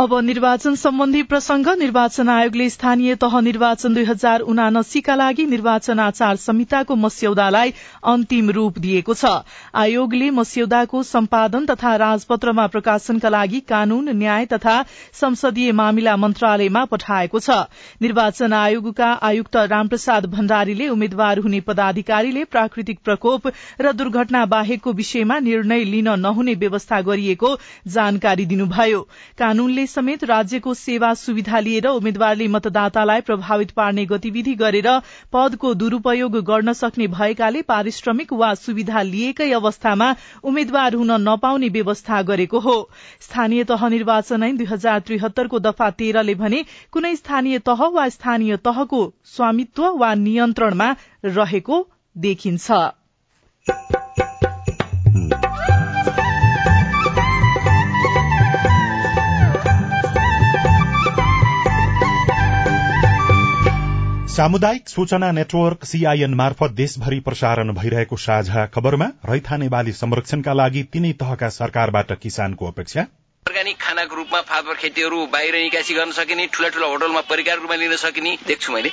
अब 0.00 0.14
निर्वाचन 0.24 0.74
सम्बन्धी 0.74 1.22
प्रसंग 1.22 1.66
निर्वाचन 1.78 2.28
आयोगले 2.28 2.68
स्थानीय 2.70 3.14
तह 3.22 3.38
निर्वाचन 3.40 3.94
दुई 3.94 4.04
हजार 4.04 4.40
उनासीका 4.52 5.14
लागि 5.14 5.44
निर्वाचन 5.46 5.98
आचार 6.00 6.36
संहिताको 6.36 6.94
मस्यौदालाई 7.02 7.72
अन्तिम 8.12 8.50
रूप 8.56 8.78
दिएको 8.86 9.14
छ। 9.14 9.30
आयोगले 9.82 10.30
मस्यौदाको 10.38 11.02
सम्पादन 11.10 11.66
तथा 11.66 11.94
राजपत्रमा 12.02 12.66
प्रकाशनका 12.74 13.28
लागि 13.34 13.60
कानून 13.68 14.08
न्याय 14.18 14.46
तथा 14.52 14.74
संसदीय 15.20 15.72
मामिला 15.72 16.16
मन्त्रालयमा 16.16 16.84
पठाएको 16.90 17.38
छ। 17.38 17.60
निर्वाचन 18.02 18.52
आयोगका 18.62 19.12
आयुक्त 19.30 19.56
रामप्रसाद 19.74 20.26
भण्डारीले 20.34 20.88
उम्मेद्वार 20.88 21.44
हुने 21.46 21.60
पदाधिकारीले 21.70 22.44
प्राकृतिक 22.50 22.98
प्रकोप 23.04 23.48
र 23.80 23.92
दुर्घटना 23.94 24.44
बाहेकको 24.56 24.92
विषयमा 25.04 25.38
निर्णय 25.46 25.84
लिन 25.94 26.12
नहुने 26.26 26.54
व्यवस्था 26.66 27.00
गरिएको 27.12 27.56
जानकारी 27.92 28.46
दिनुभयो। 28.48 29.06
कानूनले 29.38 29.82
समेत 29.86 30.24
राज्यको 30.24 30.74
सेवा 30.74 31.12
सुविधा 31.14 31.58
लिएर 31.60 31.86
उम्मेद्वारले 31.88 32.48
मतदातालाई 32.48 33.20
प्रभावित 33.20 33.70
पार्ने 33.70 34.04
गतिविधि 34.06 34.54
गरेर 34.54 34.88
पदको 35.32 35.72
दुरूपयोग 35.74 36.36
गर्न 36.44 36.72
सक्ने 36.72 37.06
भएकाले 37.08 37.62
पारिश्रमिक 37.62 38.32
वा 38.32 38.52
सुविधा 38.56 39.02
लिएकै 39.04 39.50
अवस्थामा 39.52 40.14
उम्मेद्वार 40.44 40.94
हुन 40.94 41.12
नपाउने 41.20 41.68
व्यवस्था 41.68 42.22
गरेको 42.24 42.58
हो। 42.60 42.76
स्थानीय 43.20 43.64
तह 43.64 43.88
निर्वाचन 43.88 44.42
ऐन 44.42 44.56
दुई 44.56 44.66
हजार 44.66 45.00
त्रिहत्तरको 45.00 45.58
दफा 45.60 45.90
तेह्रले 45.98 46.34
भने 46.34 46.64
कुनै 46.92 47.14
स्थानीय 47.16 47.58
तह 47.68 47.86
वा 47.94 48.08
स्थानीय 48.08 48.56
तहको 48.64 49.02
स्वामित्व 49.26 49.88
वा 49.96 50.14
नियन्त्रणमा 50.20 50.94
रहेको 51.24 51.86
देखिन्छ। 52.16 54.03
सामुदायिक 64.34 64.88
सूचना 64.88 65.30
नेटवर्क 65.32 65.84
सीआईएन 65.84 66.32
मार्फत 66.34 66.70
देशभरि 66.70 67.18
प्रसारण 67.20 67.72
भइरहेको 67.72 68.16
साझा 68.16 68.64
खबरमा 68.66 69.06
रैथाने 69.30 69.68
बाली 69.68 69.92
संरक्षणका 69.92 70.52
लागि 70.52 70.82
तीनै 70.92 71.12
तहका 71.20 71.48
सरकारबाट 71.48 72.10
किसानको 72.22 72.66
अपेक्षा। 72.66 73.00
अर्ग्यानिक 73.46 73.76
खानाको 73.80 74.16
रूपमा 74.16 74.40
फापर 74.40 74.74
खेतीहरू 74.74 75.26
बाहिर 75.26 75.54
निकासी 75.56 75.94
गर्न 75.94 76.10
सकिने 76.10 76.46
ठूला 76.52 76.68
ठूला 76.68 76.86
होटलमा 76.86 77.20
परिकार 77.30 77.58
रूपमा 77.58 77.76
लिन 77.76 77.94
सकिने 77.96 78.36
देख्छु 78.46 78.72
मैले। 78.72 78.90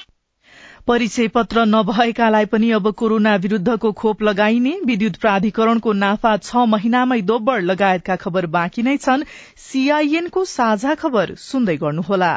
परिचय 0.87 1.27
पत्र 1.33 1.65
नभएकालाई 1.65 2.45
पनि 2.53 2.71
अब 2.71 2.91
कोरोना 2.93 3.35
विरूद्धको 3.47 3.91
खोप 3.93 4.21
लगाइने 4.21 4.75
विद्युत 4.85 5.17
प्राधिकरणको 5.17 5.93
नाफा 6.03 6.35
छ 6.37 6.67
महिनामै 6.67 7.21
दोब्बर 7.33 7.61
लगायतका 7.71 8.15
खबर 8.27 8.51
बाँकी 8.59 8.83
नै 8.83 8.97
छन्। 8.99 9.27
सीआईएनको 9.65 10.45
साझा 10.53 10.95
खबर 11.01 11.35
सुन्दै 11.47 11.77
गर्नुहोला। 11.77 12.33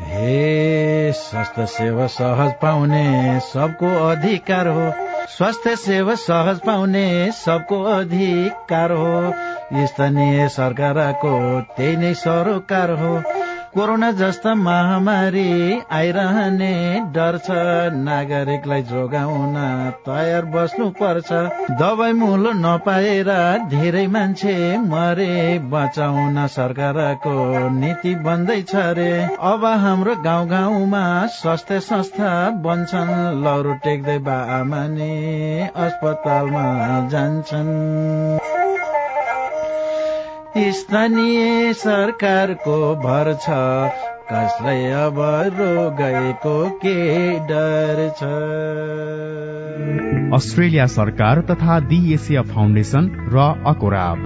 हे 0.00 1.12
स्वास्थ्य 1.12 1.66
सेवा 1.66 2.06
सहज 2.06 2.52
पाउने 2.62 3.40
सबको 3.40 3.86
अधिकार 4.08 4.68
हो। 4.68 4.92
स्वास्थ्य 5.28 5.76
सेवा 5.76 6.14
सहज 6.14 6.60
पाउने 6.60 7.32
सबको 7.32 7.82
अधिकार 7.82 8.92
हो। 8.92 9.32
स्थानीय 9.86 10.48
सरकारको 10.48 11.60
त्यही 11.76 11.96
नै 11.96 12.14
सरोकार 12.14 12.90
हो। 12.90 13.22
कोरोना 13.74 14.10
जस्ता 14.12 14.54
महामारी 14.54 15.50
आइरहने 15.92 16.72
डर 17.14 17.36
छ। 17.38 17.56
नागरिकलाई 17.96 18.82
जोगाउन 18.82 19.54
तयार 20.06 20.44
बस्नु 20.54 20.88
पर्छ 20.98 21.28
दबाई 21.80 22.12
मूल 22.12 22.48
नपाएर 22.56 23.30
धेरै 23.68 24.06
मान्छे 24.08 24.56
मरे। 24.88 25.36
बचाउन 25.70 26.46
सरकारको 26.48 27.36
नीति 27.70 28.14
बन्दैछ 28.26 28.74
रे। 28.98 29.12
अब 29.52 29.64
हाम्रो 29.84 30.14
गाउँ 30.24 30.48
गाउँमा 30.48 31.04
स्वास्थ्य 31.38 31.80
संस्था 31.80 32.34
बन्छन्। 32.66 33.42
लौरो 33.44 33.74
टेक्दै 33.84 34.18
बा 34.26 34.38
आमाने 34.58 35.12
अस्पतालमा 35.76 36.64
जान्छन्। 37.08 38.57
स्थानीय 40.58 41.72
सरकारको 41.72 42.76
भर 42.96 43.32
छ। 43.34 43.48
कसलाई 44.30 44.84
अब 45.00 45.18
रोगएको 45.58 46.70
के 46.70 46.98
डर 47.40 48.00
छ? 48.08 48.22
अस्ट्रेलिया 50.34 50.86
सरकार 50.86 51.40
तथा 51.40 51.80
दि 51.80 52.14
एसिया 52.14 52.42
फाउन्डेसन 52.42 53.10
र 53.32 53.38
अकोराब। 53.66 54.18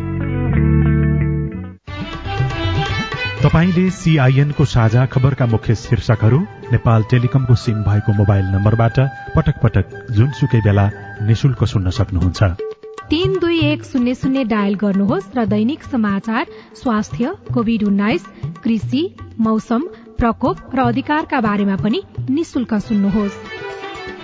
तपाईँले 3.43 3.91
सीआईएनको 3.91 4.65
साझा 4.65 5.07
खबरका 5.07 5.47
मुख्य 5.47 5.75
शीर्षकहरू 5.75 6.39
नेपाल 6.73 7.03
टेलिकमको 7.11 7.55
सिम 7.55 7.83
भएको 7.83 8.13
मोबाइल 8.13 8.45
नम्बरबाट 8.45 9.01
पटक 9.37 9.63
पटक 9.63 10.07
जुनसुकै 10.11 10.61
बेला 10.61 10.91
निशुल्क 11.23 11.65
सुन्न 11.65 11.91
सक्नुहुन्छ। 11.91 12.43
तीन 13.11 13.39
दुई 13.39 13.59
एक 13.61 13.85
शून्य 13.85 14.15
शून्य 14.15 14.43
डायल 14.45 14.75
गर्नुहोस् 14.75 15.35
र 15.37 15.45
दैनिक 15.45 15.83
समाचार 15.85 16.47
स्वास्थ्य 16.75 17.33
कोविड 17.55 17.83
उन्नाइस 17.85 18.25
कृषि 18.65 19.03
मौसम 19.41 19.83
प्रकोप 20.19 20.75
र 20.75 20.81
अधिकारका 20.81 21.41
बारेमा 21.41 21.77
पनि 21.77 22.03
निशुल्क 22.31 22.75
सुन्नुहोस्। 22.89 23.39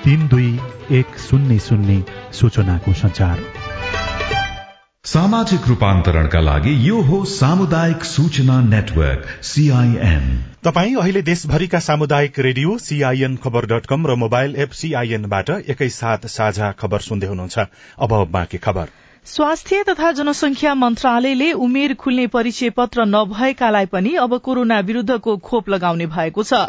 तीन 0.04 0.28
दुई 0.28 0.50
एक 0.98 1.18
शून्य 1.18 1.58
शून्य 1.58 2.02
सूचनाको 2.32 2.92
संचार 2.94 3.36
सामाजिक 5.08 5.66
रूपान्तरणका 5.68 6.40
लागि 6.40 6.72
यो 6.86 6.96
हो 7.00 7.18
सामुदायिक 7.24 8.02
सूचना 8.04 8.60
नेटवर्क 8.62 9.28
सीआईएन 9.42 10.24
तपाई 10.64 10.94
अहिले 10.94 11.20
देशभरिका 11.28 11.78
सामुदायिक 11.78 12.38
radio 12.38 12.76
CIN 12.78 13.36
Khabar 13.44 13.66
dot 13.66 13.86
com 13.86 14.06
र 14.06 14.14
मोबाइल 14.14 14.56
एप 14.56 14.70
सीआईएनबाट 14.70 15.50
एकैसाथ 15.74 16.26
साझा 16.28 16.70
खबर 16.72 17.00
सुन्दै 17.00 17.26
हुनुहुन्छ। 17.26 17.64
अब 17.98 18.12
बाँकी 18.32 18.58
खबर। 18.58 18.90
स्वास्थ्य 19.26 19.82
तथा 19.88 20.10
जनसंख्या 20.12 20.74
मन्त्रालयले 20.74 21.52
उमेर 21.58 21.94
खुल्ने 21.94 22.26
परिचय 22.26 22.70
पत्र 22.70 23.06
नभएकालाई 23.06 23.86
पनि 23.86 24.14
अब 24.24 24.36
कोरोना 24.40 24.80
विरूद्धको 24.80 25.36
खोप 25.46 25.68
लगाउने 25.68 26.06
भएको 26.08 26.42
छ। 26.42 26.60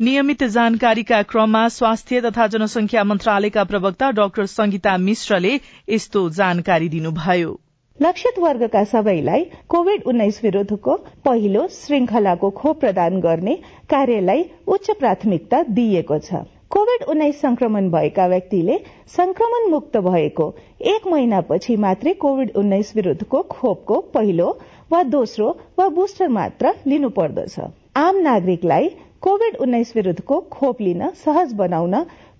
नियमित 0.00 0.44
जानकारीका 0.54 1.20
क्रममा 1.34 1.66
स्वास्थ्य 1.76 2.20
तथा 2.20 2.46
जनसंख्या 2.56 3.04
मन्त्रालयका 3.04 3.64
प्रवक्ता 3.64 4.10
डाक्टर 4.20 4.46
संगीता 4.54 4.96
मिश्रले 5.04 5.52
यस्तो 5.90 6.28
जानकारी 6.30 6.88
दिनुभयो। 6.88 7.52
लक्षित 8.00 8.38
वर्गका 8.38 8.82
सबैलाई 8.84 9.44
कोविड 9.68 10.02
उन्नाइस 10.08 10.40
विरूद्धको 10.44 10.94
पहिलो 11.24 11.66
श्रृंखलाको 11.70 12.48
खोप 12.50 12.80
प्रदान 12.80 13.20
गर्ने 13.20 13.54
कार्यलाई 13.90 14.44
उच्च 14.74 14.90
प्राथमिकता 15.00 15.62
दिइएको 15.76 16.18
छ। 16.18 16.40
कोविड 16.70 17.02
उन्नाइस 17.08 17.40
संक्रमण 17.40 17.90
भएका 17.90 18.26
व्यक्तिले 18.26 18.78
संक्रमण 19.16 19.68
मुक्त 19.70 19.96
भएको 20.08 20.48
एक 20.94 21.06
महिनापछि 21.12 21.76
मात्रै 21.84 22.12
कोविड 22.24 22.56
उन्नाइस 22.56 22.94
विरूद्धको 22.96 23.42
खोपको 23.50 24.00
पहिलो 24.14 24.48
वा 24.92 25.02
दोस्रो 25.12 25.50
वा 25.78 25.88
बुस्टर 26.00 26.28
मात्र 26.38 26.74
लिनु 26.86 27.10
पर्दछ 27.18 27.58
आम 27.98 28.20
नागरिकलाई 28.22 28.88
कोविड 29.22 29.56
उन्नाइस 29.60 29.96
विरूद्धको 29.96 30.40
खोप 30.52 30.80
लिन 30.80 31.08
सहज 31.24 31.52
बनाउन 31.54 31.94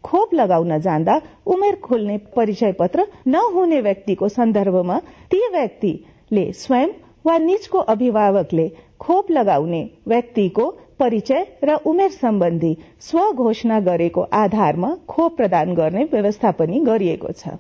खोप 0.05 0.35
लगाउन 0.35 0.79
जाँदा 0.81 1.21
उमेर 1.47 1.77
खोल्ने 1.85 2.17
परिचय 2.37 2.73
पत्र 2.73 3.07
नहुने 3.27 3.81
व्यक्तिको 3.81 4.29
सन्दर्भमा 4.29 4.99
ती 5.31 5.41
व्यक्तिले 5.53 6.51
स्वयं 6.53 6.93
वा 7.27 7.37
निजको 7.39 7.79
अभिभावकले 7.95 8.69
खोप 9.01 9.31
लगाउने 9.31 9.83
व्यक्तिको 10.09 10.71
परिचय 10.99 11.47
र 11.65 11.75
उमेर 11.87 12.11
सम्बन्धी 12.11 12.77
स्वघोषणा 13.01 13.81
गरेको 13.81 14.27
आधारमा 14.41 14.95
खोप 15.09 15.37
प्रदान 15.37 15.75
गर्ने 15.75 16.05
व्यवस्था 16.13 16.51
पनि 16.59 16.81
गरिएको 16.87 17.33
छ। 17.33 17.59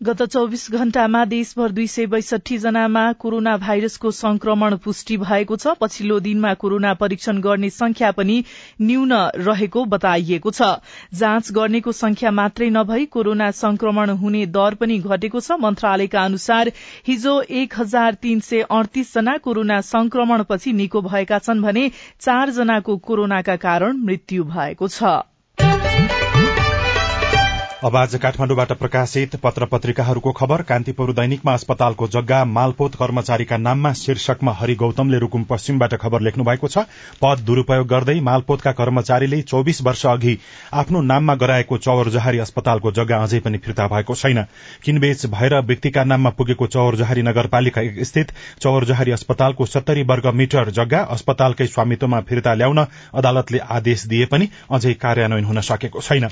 गत 0.00 0.22
चौविस 0.22 0.70
घण्टामा 0.70 1.24
देशभर 1.24 1.70
दुई 1.70 1.86
सय 1.86 2.06
बैसठी 2.06 2.56
जनामा 2.58 3.02
कोरोना 3.12 3.56
भाइरसको 3.56 4.10
संक्रमण 4.10 4.74
पुष्टि 4.76 5.16
भएको 5.16 5.56
छ। 5.56 5.72
पछिल्लो 5.80 6.18
दिनमा 6.20 6.52
कोरोना 6.54 6.92
परीक्षण 6.94 7.40
गर्ने 7.40 7.70
संख्या 7.70 8.10
पनि 8.12 8.36
न्यून 8.80 9.12
रहेको 9.40 9.84
बताइएको 9.84 10.50
छ। 10.50 10.68
जाँच 11.14 11.50
गर्नेको 11.52 11.92
संख्या 11.92 12.30
मात्रै 12.30 12.68
नभई 12.70 13.06
कोरोना 13.06 13.50
संक्रमण 13.50 14.10
हुने 14.20 14.44
दर 14.46 14.74
पनि 14.74 14.98
घटेको 14.98 15.40
छ। 15.40 15.56
मन्त्रालयका 15.60 16.24
अनुसार 16.24 16.72
हिजो 17.08 17.40
एक 17.60 17.78
हजार 17.78 18.18
तीन 18.22 18.40
सय 18.40 18.66
अडतीस 18.70 19.14
जना 19.14 19.36
कोरोना 19.38 19.80
संक्रमणपछि 19.92 20.72
निको 20.72 21.02
भएका 21.08 21.38
छन् 21.38 21.62
भने 21.62 21.88
चार 22.20 22.50
जनाको 22.50 22.96
कोरोनाका 23.08 23.56
कारण 23.64 24.04
मृत्यु 24.04 24.44
भएको 24.44 24.88
छ। 24.88 25.16
अब 27.76 27.96
आज 27.96 28.14
काठमाडौँबाट 28.16 28.70
प्रकाशित 28.72 29.34
पत्र 29.36 29.64
पत्रिकाहरूको 29.66 30.32
खबर 30.32 30.62
कान्तिपुर 30.62 31.12
दैनिकमा 31.12 31.52
अस्पतालको 31.52 32.06
जग्गा 32.08 32.44
मालपोत 32.46 32.94
कर्मचारीका 32.94 33.56
नाममा 33.56 33.92
शीर्षकमा 33.92 34.52
हरि 34.52 34.74
गौतमले 34.74 35.18
रूकुम 35.18 35.42
पश्चिमबाट 35.44 35.94
खबर 35.94 36.20
लेख्नु 36.20 36.44
भएको 36.44 36.68
छ। 36.68 36.84
पद 37.20 37.42
दुरूपयोग 37.46 37.86
गर्दै 37.86 38.14
मालपोतका 38.20 38.72
कर्मचारीले 38.72 39.40
चौविस 39.42 39.82
वर्ष 39.82 40.06
अघि 40.06 40.38
आफ्नो 40.74 41.02
नाममा 41.02 41.34
गराएको 41.34 41.78
चौरजहारी 41.78 42.38
अस्पतालको 42.38 42.92
जग्गा 42.92 43.18
अझै 43.22 43.40
पनि 43.40 43.58
फिर्ता 43.58 43.86
भएको 43.88 44.14
छैन। 44.14 44.44
किनबेच 44.82 45.26
भएर 45.28 45.60
व्यक्तिका 45.62 46.04
नाममा 46.06 46.30
पुगेको 46.32 46.66
चौरजहारी 46.68 47.22
नगरपालिका 47.22 47.82
स्थित 48.04 48.32
चौरजहारी 48.60 49.10
अस्पतालको 49.12 49.66
सत्तरी 49.66 50.02
वर्ग 50.04 50.32
मिटर 50.34 50.70
जग्गा 50.72 51.02
अस्पतालकै 51.12 51.66
स्वामित्वमा 51.68 52.20
फिर्ता 52.22 52.54
ल्याउन 52.54 52.86
अदालतले 53.14 53.58
आदेश 53.70 54.06
दिए 54.06 54.26
पनि 54.26 54.48
अझै 54.70 54.94
कार्यान्वयन 54.96 55.44
हुन 55.44 55.60
सकेको 55.68 56.00
छैन। 56.00 56.28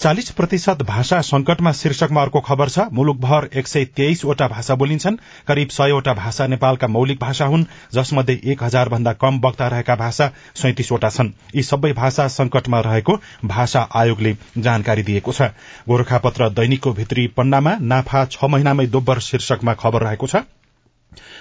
चालिस 0.00 0.30
प्रतिशत 0.30 0.82
भाषा 0.88 1.20
संकटमा 1.20 1.70
शीर्षकमा 1.72 2.22
अर्को 2.22 2.40
खबर 2.40 2.68
छ 2.68 2.80
मुलुकभर 2.94 3.48
एक 3.58 3.68
सय 3.68 3.84
तेइसवटा 3.96 4.46
भाषा 4.48 4.74
बोलिन्छन् 4.74 5.16
करिब 5.48 5.68
सयवटा 5.68 6.12
भाषा 6.14 6.46
नेपालका 6.46 6.86
मौलिक 6.86 7.18
भाषा 7.20 7.44
हुन् 7.44 7.64
जसमध्ये 7.94 8.40
एक 8.44 8.62
हजार 8.62 8.88
भन्दा 8.88 9.12
कम 9.12 9.40
वक्ता 9.44 9.68
रहेका 9.68 9.96
भाषा 9.96 10.30
सैतिसवटा 10.54 11.10
छन्। 11.10 11.32
यी 11.54 11.62
सबै 11.62 11.92
भाषा 11.92 12.26
संकटमा 12.28 12.80
रहेको 12.80 13.16
भाषा 13.44 13.82
आयोगले 13.94 14.36
जानकारी 14.58 15.02
दिएको 15.02 15.32
छ। 15.32 15.50
गोर्खापत्र 15.88 16.48
दैनिकको 16.50 16.92
भित्री 16.92 17.26
पन्नामा 17.36 17.76
नाफा 17.82 18.24
छ 18.26 18.44
महिनामै 18.44 18.86
दोब्बर 18.86 19.20
शीर्षकमा 19.20 19.74
खबर 19.74 20.02
रहेको 20.02 20.26
छ। 20.26 20.46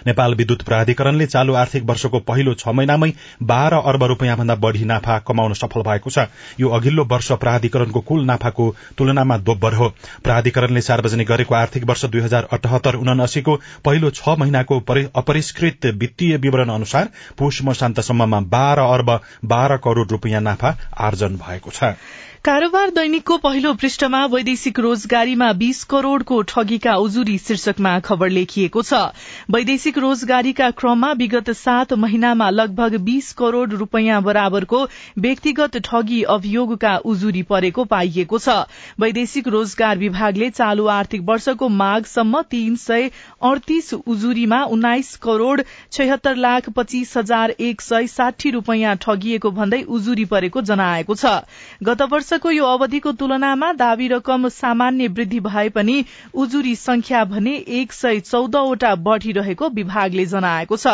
नेपाल 0.08 0.34
विद्युत 0.34 0.62
प्राधिकरणले 0.62 1.26
चालू 1.28 1.54
आर्थिक 1.54 1.84
वर्षको 1.84 2.20
पहिलो 2.20 2.54
छ 2.54 2.68
महिनामै 2.70 3.12
बाह्र 3.44 3.82
अर्ब 3.84 4.04
रूपियाँ 4.04 4.38
भन्दा 4.38 4.56
बढ़ी 4.58 4.84
नाफा 4.86 5.18
कमाउन 5.28 5.54
सफल 5.54 5.82
भएको 5.82 6.10
छ। 6.10 6.28
यो 6.60 6.70
अघिल्लो 6.70 7.04
वर्ष 7.06 7.32
प्राधिकरणको 7.38 8.02
कुल 8.02 8.26
नाफाको 8.26 8.74
तुलनामा 8.98 9.38
दोब्बर 9.38 9.74
हो। 9.74 9.88
प्राधिकरणले 10.24 10.82
सार्वजनिक 10.82 11.28
गरेको 11.28 11.56
आर्थिक 11.56 11.84
वर्ष 11.84 12.06
दुई 12.06 12.22
हजार 12.22 12.48
अठहत्तर 12.52 12.96
उनासीको 12.96 13.56
पहिलो 13.86 14.10
छ 14.12 14.38
महिनाको 14.40 14.80
अपरिष्कृत 15.16 15.86
वित्तीय 15.96 16.38
विवरण 16.38 16.70
अनुसार 16.70 17.10
पुष 17.38 17.62
मसान्तसम्ममा 17.64 18.40
बाह्र 18.50 18.80
अर्ब 18.94 19.20
बाह्र 19.46 19.78
करोड़ 19.78 20.08
रूपियाँ 20.08 20.42
नाफा 20.42 20.78
आर्जन 21.00 21.36
भएको 21.38 21.72
छ। 21.72 21.94
कारोबार 22.46 22.90
दैनिकको 22.90 23.36
पहिलो 23.38 23.74
पृष्ठमा 23.74 24.26
वैदेशिक 24.26 24.80
रोजगारीमा 24.80 25.52
बीस 25.54 25.84
करोड़को 25.84 26.42
ठगीका 26.42 26.94
उजुरी 26.96 27.38
शीर्षकमा 27.38 28.00
खबर 28.00 28.30
लेखिएको 28.30 28.82
छ। 28.82 29.00
वैदेशिक 29.52 29.98
रोजगारीका 29.98 30.70
क्रममा 30.72 31.12
विगत 31.14 31.50
सात 31.52 31.94
महिनामा 31.96 32.50
लगभग 32.50 32.96
बीस 33.04 33.32
करोड़ 33.34 33.70
रूपियाँ 33.72 34.22
बराबरको 34.24 34.84
व्यक्तिगत 35.18 35.78
ठगी 35.80 36.22
अभियोगका 36.36 36.96
उजुरी 37.06 37.42
परेको 37.44 37.86
पाइएको 37.86 38.40
छ। 38.40 38.56
वैदेशिक 39.00 39.48
रोजगार 39.48 39.98
विभागले 39.98 40.50
चालू 40.52 40.86
आर्थिक 40.94 41.22
वर्षको 41.30 41.70
माघसम्म 41.76 42.42
तीन 42.52 42.76
सय 42.78 43.10
अडतीस 43.44 43.94
उजुरीमा 43.96 44.62
उन्नाइस 44.70 45.16
करोड़ 45.18 45.60
छयत्तर 45.92 46.36
लाख 46.38 46.70
पच्चीस 46.78 47.18
हजार 47.18 47.56
एक 47.62 47.82
सय 47.82 48.08
साठी 48.08 48.52
रूपियाँ 48.52 48.96
ठगिएको 49.02 49.52
भन्दै 49.52 49.82
उजुरी 49.92 50.26
परेको 50.28 50.62
जनाएको 50.64 51.16
छ। 51.16 51.36
गत 51.84 52.02
वर्षको 52.28 52.52
यो 52.52 52.66
अवधिको 52.68 53.12
तुलनामा 53.14 53.72
दावी 53.74 54.08
रकम 54.08 54.48
सामान्य 54.50 55.08
वृद्धि 55.08 55.40
भए 55.40 55.70
पनि 55.70 56.04
उजुरी 56.36 56.76
संख्या 56.76 57.24
भने 57.26 57.52
एक 57.72 57.94
सय 57.94 58.20
चौधवटा 58.20 58.94
बढ़िरहेको 58.98 59.70
विभागले 59.70 60.26
जनाएको 60.28 60.78
छ। 60.78 60.88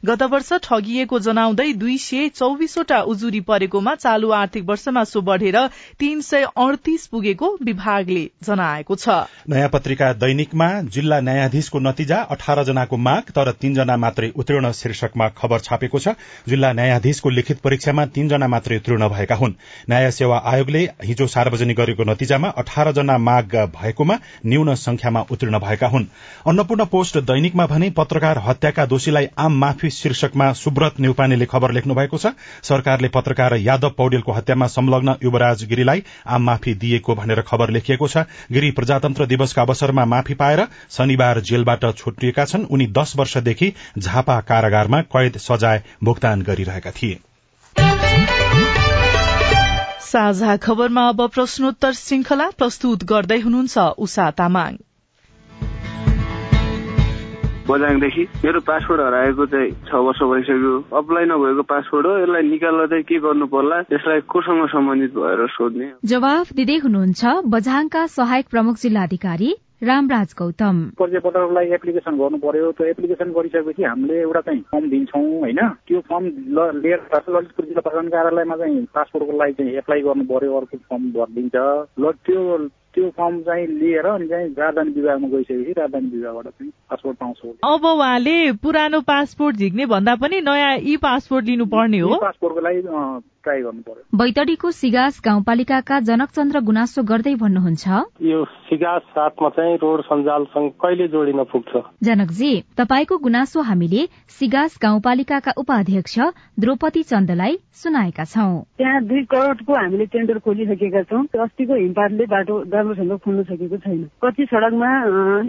गत 0.00 0.22
वर्ष 0.24 0.52
ठगिएको 0.64 1.18
जनाउँदै 1.20 1.72
दुई 1.74 1.96
सय 1.98 2.28
चौविसवटा 2.30 3.00
उजुरी 3.04 3.40
परेकोमा 3.42 3.94
चालू 3.96 4.30
आर्थिक 4.32 4.64
वर्षमा 4.64 5.04
सो 5.04 5.20
बढ़ेर 5.20 5.58
तीन 6.00 6.20
सय 6.20 6.46
अडतीस 6.56 7.06
पुगेको 7.06 7.52
विभागले 7.62 8.24
जनाएको 8.42 8.96
छ। 8.96 9.28
नयाँ 9.44 9.68
पत्रिका 9.68 10.12
दैनिकमा 10.14 10.70
जिल्ला 10.88 11.20
न्यायाधीशको 11.20 11.78
नतिजा 11.80 12.22
अठार 12.32 12.64
जनाको 12.64 12.96
माग 12.98 13.30
तर 13.36 13.52
तीनजना 13.52 13.96
मात्रै 13.98 14.32
उत्तीर्ण 14.36 14.72
शीर्षकमा 14.72 15.28
खबर 15.36 15.60
छापेको 15.60 15.98
छ। 15.98 16.16
जिल्ला 16.48 16.72
न्यायाधीशको 16.72 17.30
लिखित 17.30 17.60
परीक्षामा 17.60 18.06
तीनजना 18.08 18.48
मात्रै 18.48 18.76
उत्तीर्ण 18.76 19.08
भएका 19.10 19.36
हुन्। 19.36 19.54
न्याय 19.90 20.10
सेवा 20.12 20.42
आयोगले 20.46 20.77
हिजो 20.82 21.26
सार्वजनिक 21.26 21.76
गरेको 21.76 22.04
नतिजामा 22.04 22.48
अठार 22.48 22.92
जना 22.92 23.18
माग 23.18 23.56
भएकोमा 23.74 24.18
न्यून 24.46 24.74
संख्यामा 24.74 25.20
उत्तीर्ण 25.30 25.58
भएका 25.58 25.86
हुन्। 25.86 26.04
अन्नपूर्ण 26.46 26.84
पोस्ट 26.84 27.18
दैनिकमा 27.18 27.66
भने 27.66 27.90
पत्रकार 27.90 28.38
हत्याका 28.38 28.86
दोषीलाई 28.86 29.28
आम 29.38 29.58
माफी 29.58 29.90
शीर्षकमा 29.90 30.52
सुब्रत 30.52 31.00
नेउपानेले 31.00 31.46
खबर 31.46 31.72
लेख्नु 31.72 31.94
भएको 31.94 32.18
छ। 32.18 32.26
सरकारले 32.62 33.08
पत्रकार 33.08 33.54
यादव 33.54 33.90
पौडेलको 33.90 34.32
हत्यामा 34.32 34.66
संलग्न 34.66 35.16
युवराज 35.24 35.64
गिरीलाई 35.64 36.02
आम 36.26 36.42
माफी 36.42 36.74
दिएको 36.74 37.14
भनेर 37.14 37.40
खबर 37.40 37.70
लेखिएको 37.70 38.08
छ। 38.08 38.16
गिरी 38.52 38.70
प्रजातन्त्र 38.70 39.26
दिवसका 39.26 39.62
अवसरमा 39.62 40.04
माफी 40.04 40.34
पाएर 40.34 40.66
शनिबार 40.90 41.40
जेलबाट 41.40 41.84
छुटिएका 41.96 42.44
छन्। 42.44 42.64
उनी 42.64 42.86
दश 42.86 43.16
वर्षदेखि 43.16 43.72
झापा 43.98 44.40
कारागारमा 44.40 45.00
कैद 45.02 45.36
सजाय 45.38 45.82
भुक्तान 46.04 46.42
गरिरहेका 46.42 46.90
थिए। 46.90 47.18
साझा 50.08 50.56
खबरमा 50.64 51.08
अब 51.08 51.20
प्रश्नोत्तर 51.30 51.92
श्रृंखला 52.02 52.50
प्रस्तुत 52.58 53.04
गर्दै 53.10 53.40
हुनुहुन्छ 53.40 53.78
उषा 54.04 54.30
तामाङ। 54.38 54.76
बझाङदेखि 57.68 58.22
मेरो 58.44 58.60
पासपोर्ट 58.68 59.00
हराएको 59.00 59.46
चाहिँ 59.46 59.72
छ 59.88 60.00
वर्ष 60.04 60.20
भइसक्यो। 60.30 60.72
अप्लाई 60.98 61.24
नभएको 61.32 61.62
पासपोर्ट 61.72 62.06
हो 62.06 62.12
यसलाई 62.18 62.42
निकाल्न 62.48 62.86
चाहिँ 62.86 63.04
के 63.04 63.18
गर्नु 63.20 63.46
पर्ला 63.52 63.80
यसलाई 63.92 64.20
कोसँग 64.32 64.66
सम्बन्धित 64.72 65.12
भएर 65.14 65.46
सोध्ने 65.52 65.92
जवाफ 66.08 66.52
दिँदै 66.56 66.76
हुनुहुन्छ 66.84 67.38
बझाङका 67.54 68.06
सहायक 68.16 68.46
प्रमुख 68.50 68.76
जिल्लाधिकारी 68.82 69.50
रामराज 69.82 70.34
गौतम। 70.38 70.76
पर्यटकहरूलाई 70.98 71.66
एप्लिकेसन 71.72 72.16
गर्नु 72.18 72.38
पर्यो 72.42 72.70
त्यो 72.74 72.86
एप्लिकेसन 72.86 73.30
गरिसकेपछि 73.32 73.82
हामीले 73.82 74.16
एउटा 74.20 74.40
चाहिँ 74.40 74.60
फर्म 74.72 74.88
दिन्छौँ 74.90 75.22
होइन? 75.38 75.60
त्यो 75.86 76.00
फर्म 76.10 76.24
लिएर 76.82 77.00
ललितपुर 77.14 77.64
जिल्ला 77.66 77.80
प्रशासन 77.86 78.08
कार्यालयमा 78.10 78.56
चाहिँ 78.58 78.84
पासपोर्टको 78.94 79.38
लागि 79.38 79.52
चाहिँ 79.54 79.76
एप्लाई 79.78 80.00
गर्नु 80.02 80.24
पर्यो 80.26 80.56
अर्को 80.58 80.76
फर्म 80.90 81.04
भरिदिन्छ 81.14 81.56
ल 82.02 82.12
त्यो 82.26 82.42
त्यो 82.94 83.08
फर्म 83.14 83.40
चाहिँ 83.46 83.66
लिएर 83.78 84.06
अनि 84.08 84.26
चाहिँ 84.28 84.48
राजधानी 84.58 84.90
विभागमा 84.90 85.28
गइसकेपछि 85.28 85.72
राजधानी 85.78 86.08
विभागबाट 86.10 86.46
चाहिँ 86.48 86.72
पासपोर्ट 86.90 87.16
पाउँछौँ। 87.18 87.52
अब 87.62 87.84
उहाँले 87.86 88.36
पुरानो 88.58 89.00
पासपोर्ट 89.06 89.56
झिक्ने 89.56 89.86
भन्दा 89.86 90.14
पनि 90.18 90.40
नयाँ 90.42 90.74
ई 90.82 90.96
पासपोर्ट 90.98 91.44
लिनुपर्ने 91.46 91.98
हो। 91.98 92.14
पासपोर्टको 92.18 92.60
लागि 92.60 92.82
ट्राई 93.48 93.60
गर्नु 93.62 93.82
पर्यो। 93.88 94.02
बैतडीको 94.18 94.70
सिगास 94.76 95.20
गाउँपालिकाका 95.24 96.00
जनकचन्द्र 96.04 96.60
गुनासो 96.68 97.02
गर्दै 97.08 97.34
भन्नुहुन्छ। 97.40 97.86
यो 98.22 98.44
सिगास 98.68 99.02
साथमा 99.16 99.48
चाहिँ 99.56 99.76
रोड 99.80 100.00
सञ्जालसँग 100.04 100.68
कहिले 100.76 101.06
जोडिन 101.08 101.42
पुग्छ? 101.48 101.72
जनकजी 102.04 102.52
तपाईँको 102.76 103.16
गुनासो 103.24 103.60
हामीले 103.64 104.02
सिगास 104.38 104.78
गाउँपालिकाका 104.82 105.52
उपाध्यक्ष 105.56 106.18
द्रौपदी 106.60 107.02
चन्दलाई 107.02 107.56
सुनाएका 107.82 108.24
छौँ। 108.24 108.52
त्यहाँ 108.78 109.00
दुई 109.08 109.22
करोडको 109.32 109.72
हामीले 109.74 110.06
टेन्डर 110.12 110.38
खोलिसकेका 110.44 111.02
छौँ। 111.08 111.24
अस्तिको 111.38 111.74
हिमपातले 111.74 112.26
बाटो 112.28 112.54
राम्रोसँग 112.68 113.16
खुल्न 113.24 113.42
सकेको 113.48 113.76
छैन। 113.78 114.02
कति 114.20 114.44
सडकमा 114.52 114.90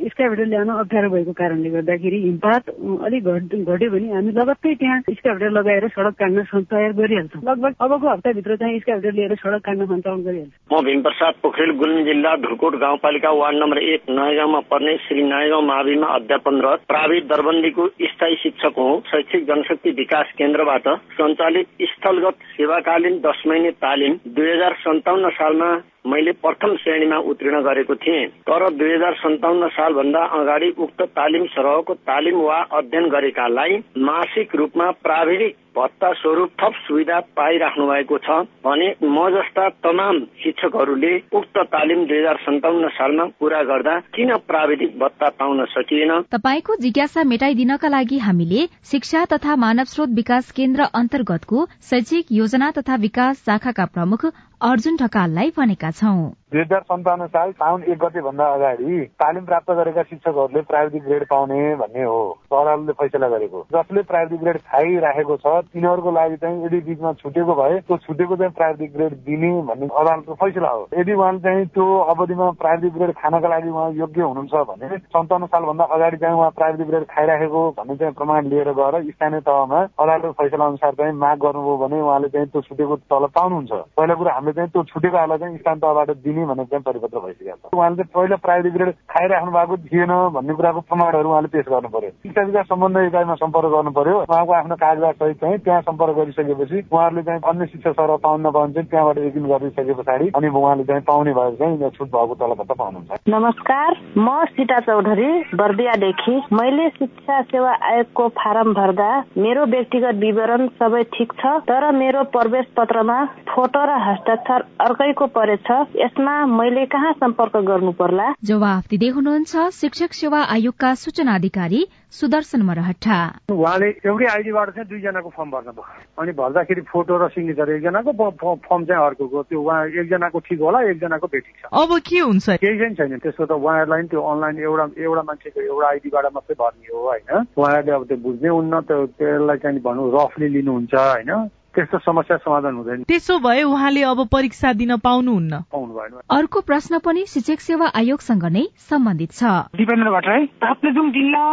स्काभेटर 0.08 0.46
ल्याउन 0.46 0.70
अप्ठ्यारो 0.80 1.10
भएको 1.10 1.34
कारणले 1.36 1.70
गर्दाखेरि 1.76 2.20
हिमपात 2.24 2.70
अलिक 3.10 3.28
घट्यो 3.28 3.90
भने 3.92 4.08
हामी 4.14 4.32
लगत्तै 4.40 4.74
त्यहाँ 4.80 5.00
स्काभेटर 5.10 5.52
लगाएर 5.52 5.88
सडक 5.90 6.16
काट्न 6.22 6.64
तयार 6.70 6.92
गरिहाल्छौँ। 6.94 7.42
लगभग 7.50 7.74
अबको 7.90 8.10
हप्ताभित्र 8.10 8.56
चाहिँ 8.56 8.80
स्काभेटर 8.80 9.14
लिएर 9.14 9.34
सडक 9.36 9.62
काट्न 9.66 9.86
सञ्चालन 9.86 10.22
गरिहाल्छौँ। 10.24 10.78
म 10.78 10.84
भीमप्रसाद 10.86 11.34
पोखरेल 11.44 11.72
गुल्मी 11.78 12.04
जिल्ला 12.04 12.36
धुरकोट 12.36 12.76
गाउँपालिका 12.76 13.32
वार्ड 13.32 13.58
नम्बर 13.58 13.78
एक 13.84 14.02
नयाँ 14.10 14.62
पर्ने 14.70 14.96
श्री 14.98 15.24
नयाँ 15.24 15.62
माविमा 15.62 16.08
अध्यापनरत 16.16 16.86
प्राविध 16.88 17.24
दरबन्दीको 17.26 17.88
स्थायी 18.14 18.36
शिक्षक 18.36 18.74
हो। 18.78 18.90
शैक्षिक 19.10 19.46
जनशक्ति 19.46 19.92
विकास 19.92 20.34
केन्द्रबाट 20.38 20.88
सञ्चालित 21.18 21.68
स्थलगत 21.90 22.36
सेवाकालीन 22.54 23.20
दस 23.26 23.44
महिने 23.48 23.72
तालिम 23.82 24.20
दुई 24.28 24.52
हजार 24.52 24.74
सन्ताउन्न 24.86 25.30
सालमा 25.40 25.70
मैले 26.10 26.32
प्रथम 26.42 26.76
श्रेणीमा 26.76 27.18
उत्तीर्ण 27.32 27.62
गरेको 27.62 27.96
थिएँ। 27.96 28.28
तर 28.50 28.70
दुई 28.74 28.94
हजार 28.94 29.14
सन्ताउन्न 29.20 29.68
सालभन्दा 29.70 30.26
अगाडि 30.40 30.70
उक्त 30.80 31.02
तालिम 31.16 31.46
सरहको 31.56 31.94
तालिम 32.10 32.42
वा 32.42 32.60
अध्ययन 32.80 33.10
गरेकालाई 33.10 33.78
मासिक 34.06 34.56
रूपमा 34.56 34.92
प्राविधिक 35.06 35.56
भत्ता 35.78 36.12
स्वरूप 36.14 36.50
थप 36.60 36.74
सुविधा 36.86 37.20
पाइराख्नु 37.38 37.86
भएको 37.88 38.18
छ 38.18 38.38
भने 38.66 38.88
म 39.04 39.28
जस्ता 39.30 39.68
तमाम 39.86 40.20
शिक्षकहरूले 40.44 41.12
उक्त 41.40 41.58
तालिम 41.74 42.06
दुई 42.06 42.18
हजार 42.18 42.38
सन्ताउन्न 42.46 42.88
सालमा 42.90 43.26
पूरा 43.40 43.62
गर्दा 43.64 43.98
किन 44.16 44.36
प्राविधिक 44.48 44.98
भत्ता 45.00 45.30
पाउन 45.40 45.66
सकिएन? 45.70 46.12
तपाईँको 46.34 46.76
जिज्ञासा 46.82 47.24
मेटाइदिनका 47.24 47.88
लागि 47.88 48.18
हामीले 48.20 48.68
शिक्षा 48.92 49.24
तथा 49.34 49.56
मानव 49.56 49.94
स्रोत 49.94 50.10
विकास 50.16 50.52
केन्द्र 50.52 50.90
अन्तर्गतको 50.96 51.66
शैक्षिक 51.90 52.26
योजना 52.32 52.72
तथा 52.78 52.96
विकास 53.00 53.44
शाखाका 53.46 53.86
प्रमुख 53.96 54.26
अर्जुन 54.62 54.96
ढकाललाई 54.98 55.52
भनेका 55.58 55.90
छौं। 55.92 56.16
दुई 56.52 56.62
हजार 56.62 56.82
सन्ताउन्न 56.82 57.26
साल 57.28 57.52
साउन 57.52 57.84
एक 57.84 57.98
गते 58.02 58.22
भन्दा 58.22 58.46
अगाडि 58.54 59.02
तालिम 59.22 59.44
प्राप्त 59.46 59.72
गरेका 59.72 60.04
शिक्षकहरूले 60.04 60.62
प्राविधिक 60.66 61.04
ग्रेड 61.06 61.26
पाउने 61.30 61.58
भन्ने 61.78 62.04
हो। 62.04 62.22
सरकारले 62.50 62.94
फैसला 63.00 63.28
गरेको। 63.30 63.62
जसले 63.74 64.02
प्राविधिक 64.10 64.40
ग्रेड 64.42 64.58
खाइराखेको 64.66 65.36
छ 65.38 65.54
तिनीहरूको 65.70 66.12
लागि 66.12 66.38
चाहिँ 66.42 66.66
यदि 66.66 66.80
बिचमा 66.90 67.12
छुटेको 67.22 67.54
भए 67.54 67.78
त्यो 67.86 67.98
छुटेको 67.98 68.36
चाहिँ 68.36 68.54
प्राविधिक 68.54 68.94
ग्रेड 68.94 69.14
दिने 69.30 69.52
भन्ने 69.70 69.90
अदालतको 69.94 70.34
फैसला 70.42 70.70
हो। 70.70 70.88
यदि 70.98 71.14
उहाँले 71.14 71.40
चाहिँ 71.46 71.66
त्यो 71.70 71.86
अवधिमा 72.16 72.50
प्राविधिक 72.58 72.94
ग्रेड 72.98 73.14
खानका 73.22 73.48
लागि 73.54 73.70
उहाँ 73.70 73.92
योग्य 74.02 74.22
हुनुहुन्छ 74.22 74.66
भने 74.72 74.98
सन्ताउन्न 74.98 75.46
सालभन्दा 75.54 75.86
अगाडि 75.86 76.18
चाहिँ 76.18 76.36
उहाँ 76.40 76.50
प्राविधिक 76.58 76.88
ग्रेड 76.90 77.06
खाइराखेको 77.14 77.62
भन्ने 77.78 77.96
चाहिँ 78.02 78.14
प्रमाण 78.18 78.50
लिएर 78.50 78.74
गएर 78.82 79.00
स्थानीय 79.12 79.46
तहमा 79.46 79.84
अदालतको 80.02 80.34
फैसला 80.42 80.66
अनुसार 80.66 80.98
चाहिँ 80.98 81.14
माग 81.22 81.38
गर्नुभयो 81.46 81.78
भने 81.86 82.02
उहाँले 82.02 82.34
चाहिँ 82.34 82.50
त्यो 82.50 82.62
छुटेको 82.66 82.96
तलब 83.06 83.38
पाउनुहुन्छ। 83.38 83.72
पहिला 83.94 84.14
कुरा 84.18 84.34
हामीले 84.34 84.54
चाहिँ 84.58 84.70
त्यो 84.74 84.84
छुटेकोहरूलाई 84.90 85.38
चाहिँ 85.38 85.58
स्थानीय 85.62 85.82
तहबाट 85.86 86.18
दिने 86.26 86.38
दिने 86.40 86.48
भनेर 86.48 86.66
चाहिँ 86.72 86.84
परिपत्र 86.88 87.20
भइसकेको 87.20 87.68
छ। 87.68 87.76
उहाँले 87.76 87.96
चाहिँ 88.00 88.12
पहिला 88.16 88.36
प्राइभेट 88.40 88.74
ग्रेड 88.74 88.94
खाइराख्नु 89.12 89.52
भएको 89.52 89.76
थिएन 89.92 90.12
भन्ने 90.36 90.54
कुराको 90.56 90.80
प्रमाणहरू 90.88 91.30
उहाँले 91.30 91.50
पेश 91.52 91.66
गर्नु 91.68 91.90
पर्यो। 91.92 92.10
शिक्षा 92.24 92.42
विकास 92.48 92.66
सम्बन्ध 92.72 92.98
इकाइमा 93.10 93.36
सम्पर्क 93.44 93.70
गर्नु 93.76 93.92
पर्यो। 94.00 94.18
उहाँको 94.24 94.54
आफ्नो 94.54 94.76
कागजात 94.80 95.16
सहित 95.20 95.38
चाहिँ 95.42 95.58
त्यहाँ 95.60 95.82
सम्पर्क 95.90 96.16
गरिसकेपछि 96.20 96.78
उहाँहरूले 96.88 97.24
चाहिँ 97.28 97.42
अन्य 97.50 97.66
शिक्षा 97.74 97.92
सर 97.92 98.16
पाउन 98.24 98.40
नपाउनु 98.48 98.74
चाहिँ 98.74 98.88
त्यहाँबाट 98.90 99.18
यकिन 99.20 99.46
गरिसके 99.52 99.94
पछाडि 100.00 100.28
अनि 100.36 100.48
उहाँले 100.50 100.84
चाहिँ 100.90 101.04
पाउने 101.10 101.34
भएर 101.34 101.56
चाहिँ 101.60 101.90
छुट 101.98 102.10
भएको 102.10 102.34
तलभत्ता 102.40 102.76
पाउनुहुन्छ। 102.80 103.30
नमस्कार 103.30 103.90
म 104.18 104.28
सीता 104.50 104.80
चौधरी 104.88 105.30
बर्दियादेखि 105.60 106.36
मैले 106.54 106.90
शिक्षा 106.90 107.42
सेवा 107.52 107.74
आयोगको 107.90 108.28
फारम 108.40 108.74
भर्दा 108.74 109.10
मेरो 109.38 109.66
व्यक्तिगत 109.76 110.16
विवरण 110.24 110.68
सबै 110.80 111.04
ठिक 111.18 111.34
छ 111.40 111.54
तर 111.70 111.92
मेरो 111.96 112.24
प्रवेश 112.36 112.66
पत्रमा 112.78 113.18
फोटो 113.50 113.84
र 113.86 113.98
हस्ताक्षर 114.00 114.66
अर्कैको 114.82 115.26
परेछ। 115.36 115.68
यसमा 116.00 116.29
विषयमा 116.30 116.46
मैले 116.46 116.86
कहाँ 116.86 117.12
सम्पर्क 117.14 117.56
गर्नु 117.68 117.92
पर्ला? 117.98 118.34
जवाफ 118.44 118.88
दिँदै 118.90 119.10
हुनुहुन्छ 119.10 119.70
शिक्षक 119.74 120.14
सेवा 120.14 120.40
आयोगका 120.54 120.94
सूचना 120.96 121.36
अधिकारी 121.36 121.82
सुदर्शन 122.12 122.62
मरहटा 122.62 123.18
उहाँले 123.50 123.90
एउटै 124.06 124.26
आइडीबाट 124.26 124.70
चाहिँ 124.70 124.88
दुईजनाको 124.90 125.30
फर्म 125.30 125.50
भर्नु 125.52 125.72
भयो। 125.74 126.22
अनि 126.22 126.32
भर्दाखेरि 126.38 126.82
फोटो 126.92 127.18
र 127.18 127.28
सिग्नेचर 127.34 127.70
एकजनाको 127.70 128.12
फर्म 128.14 128.86
चाहिँ 128.86 129.06
अर्को 129.06 129.44
त्यो 129.44 129.62
उहाँ 129.62 129.86
एकजनाको 129.90 130.40
ठिक 130.40 130.60
होला 130.62 130.80
एकजनाको 130.90 131.28
बेठिक 131.34 131.56
छ। 131.58 131.74
अब 131.74 131.90
के 132.06 132.20
हुन्छ? 132.20 132.48
केही 132.62 132.78
चाहिँ 132.78 132.96
छैन। 132.96 133.18
त्यसको 133.26 133.46
त 133.46 133.52
उहाँहरूलाई 133.58 134.02
त्यो 134.14 134.22
अनलाइन 134.22 134.58
एउटा 134.70 134.86
एउटा 135.02 135.22
मान्छेको 135.30 135.60
एउटा 135.62 135.88
आइडीबाट 135.90 136.26
मात्रै 136.34 136.56
भर्ने 136.62 136.88
हो 136.94 137.00
होइन? 137.10 137.30
उहाँहरूले 137.58 137.94
अब 137.98 138.04
त्यो 138.10 138.18
बुझ्नै 138.26 138.50
हुन्न 138.50 138.74
त्यो 138.90 139.06
त्यसलाई 139.18 139.58
चाहिँ 139.58 139.82
भन्नु 139.82 140.04
रफली 140.18 140.48
लिनुहुन्छ 140.50 140.94
होइन? 140.94 141.32
त्यस्तो 141.80 141.98
समस्या 141.98 142.38
समाधान 142.38 142.76
हुँदैन। 142.76 143.04
त्यसो 143.04 143.40
भए 143.40 143.64
उहाँले 143.64 144.04
अब 144.04 144.28
परीक्षा 144.28 144.74
दिन 144.74 144.98
पाउनुहुन्न। 144.98 145.64
पाउनु 145.72 145.94
भएन। 145.94 146.20
अर्को 146.30 146.62
प्रश्न 146.62 147.00
पनि 147.00 147.26
शिक्षक 147.26 147.60
सेवा 147.60 147.88
आयोगसँग 147.96 148.46
नै 148.46 148.64
सम्बन्धित 148.76 149.32
छ। 149.32 149.44
दिपेन्द्र 149.80 150.12
भट्टराई 150.12 150.46
ताप्लेजुङ 150.46 151.12
जिल्ला। 151.12 151.46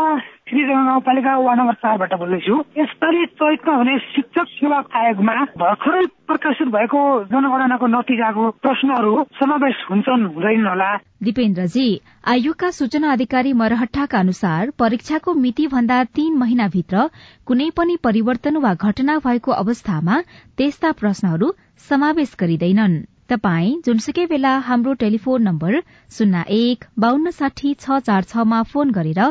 श्रीजन 0.46 0.84
गाउँपालिका 0.86 1.30
वार्ड 1.36 1.58
नम्बर 1.60 1.74
चारबाट 1.74 2.12
बोल्दैछु। 2.18 2.56
यसपालि 2.78 3.24
चैतमा 3.34 3.72
हुने 3.76 3.98
शिक्षक 3.98 4.46
सेवा 4.48 4.76
आयोगमा 4.94 5.32
भर्खरै 5.58 6.04
प्रकाशित 6.26 6.68
भएको 6.70 7.00
जनगणनाको 7.32 7.86
नतिजाको 7.86 8.50
प्रश्नहरू 8.62 9.14
समावेश 9.38 9.78
हुन्छन् 9.90 10.26
हुँदैन 10.34 10.66
होला। 10.66 10.90
दिपेन्द्रजी 11.22 11.88
आयोगका 12.34 12.70
सूचना 12.78 13.12
अधिकारी 13.12 13.52
मरहट्टाका 13.62 14.18
अनुसार 14.18 14.70
परीक्षाको 14.78 15.34
मिति 15.34 15.66
भन्दा 15.66 15.98
तीन 16.14 16.38
महिनाभित्र 16.38 17.08
कुनै 17.46 17.68
पनि 17.76 17.96
परिवर्तन 18.04 18.62
वा 18.62 18.74
घटना 18.78 19.18
भएको 19.26 19.58
अवस्थामा 19.58 20.22
त्यस्ता 20.56 20.92
प्रश्नहरू 21.02 21.52
समावेश 21.90 22.36
गरिँदैनन्। 22.40 22.96
तपाई 23.30 23.70
जुनसुकै 23.86 24.24
बेला 24.26 24.52
हाम्रो 24.66 24.92
टेलिफोन 25.02 25.42
नम्बर 25.42 25.78
शून्य 26.10 26.42
एक 26.58 26.84
बान्न 26.98 27.34
साठी 27.38 27.74
छ 27.76 27.98
चार 28.06 28.30
छमा 28.32 28.62
फोन 28.70 28.96
गरेर 28.98 29.22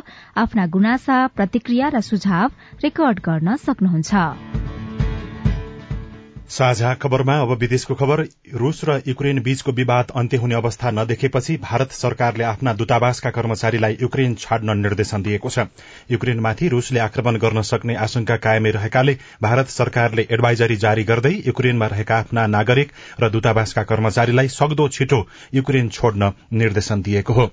आफ्ना 0.44 0.68
गुनासा 0.76 1.24
प्रतिक्रिया 1.36 1.96
र 1.96 2.06
सुझाव 2.12 2.62
रेकर्ड 2.84 3.26
गर्न 3.26 3.56
सक्नुहुन्छ। 3.66 4.65
साझा 6.50 6.94
खबरमा 6.94 7.36
अब 7.42 7.52
विदेशको 7.52 7.96
खबर। 7.96 8.22
रूस 8.54 8.82
र 8.86 9.02
युक्रेन 9.08 9.40
बीचको 9.40 9.72
विवाद 9.72 10.12
अन्त्य 10.16 10.38
हुने 10.38 10.56
अवस्था 10.56 10.92
नदेखेपछि 10.92 11.56
भारत 11.58 11.92
सरकारले 11.92 12.44
आफ्ना 12.44 12.74
दूतावासका 12.74 13.30
कर्मचारीलाई 13.30 13.98
युक्रेन 14.02 14.36
छाड्न 14.36 14.78
निर्देशन 14.78 15.24
दिएको 15.24 15.50
छ। 15.50 15.66
युक्रेनमाथि 16.12 16.68
रूसले 16.68 17.00
आक्रमण 17.00 17.38
गर्न 17.38 17.62
सक्ने 17.62 17.96
आशंका 17.98 18.38
कायमै 18.38 18.72
रहेकाले 18.72 19.18
भारत 19.42 19.70
सरकारले 19.70 20.28
एडभाइजरी 20.32 20.76
जारी 20.76 21.04
गर्दै 21.04 21.34
युक्रेनमा 21.48 21.88
रहेका 21.88 22.18
आफ्ना 22.18 22.46
नागरिक 22.48 22.92
र 23.20 23.30
दूतावासका 23.30 23.84
कर्मचारीलाई 23.84 24.48
सक्दो 24.52 24.88
छिटो 24.90 25.26
युक्रेन 25.54 25.90
छोड्न 25.90 26.32
निर्देशन 26.54 27.02
दिएको 27.02 27.34
हो। 27.34 27.50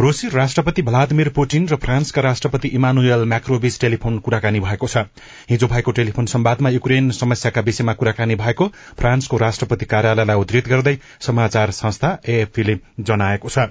रूसी 0.00 0.28
राष्ट्रपति 0.28 0.82
भ्लादिमिर 0.82 1.28
पुटिन 1.28 1.66
र 1.68 1.76
फ्रान्सका 1.76 2.22
राष्ट्रपति 2.22 2.68
इमानुएल 2.68 3.24
म्याक्रोबीच 3.24 3.78
टेलिफोन 3.80 4.18
कुराकानी 4.18 4.60
भएको 4.60 4.86
छ। 4.86 5.04
हिजो 5.50 5.66
भएको 5.66 5.92
टेलिफोन 5.92 6.26
सम्वादमा 6.26 6.70
युक्रेन 6.70 7.10
समस्याका 7.10 7.60
विषयमा 7.60 7.92
कुराकानी 7.94 8.34
भएको 8.34 8.68
फ्रान्सको 8.98 9.36
राष्ट्रपति 9.36 9.86
कार्यालयलाई 9.86 10.36
उद्धृत 10.36 10.68
गर्दै 10.68 10.98
समाचार 11.20 11.70
संस्था 11.70 12.18
एएफपीले 12.28 12.78
जनाएको 13.00 13.48
छ। 13.48 13.70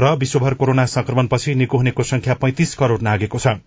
र 0.00 0.14
विश्वभर 0.18 0.54
कोरोना 0.54 0.86
संक्रमणपछि 0.90 1.54
निको 1.54 1.78
हुनेको 1.78 2.02
संख्या 2.02 2.34
पैंतिस 2.34 2.74
करोड़ 2.74 3.00
नागेको 3.02 3.38
छ। 3.38 3.60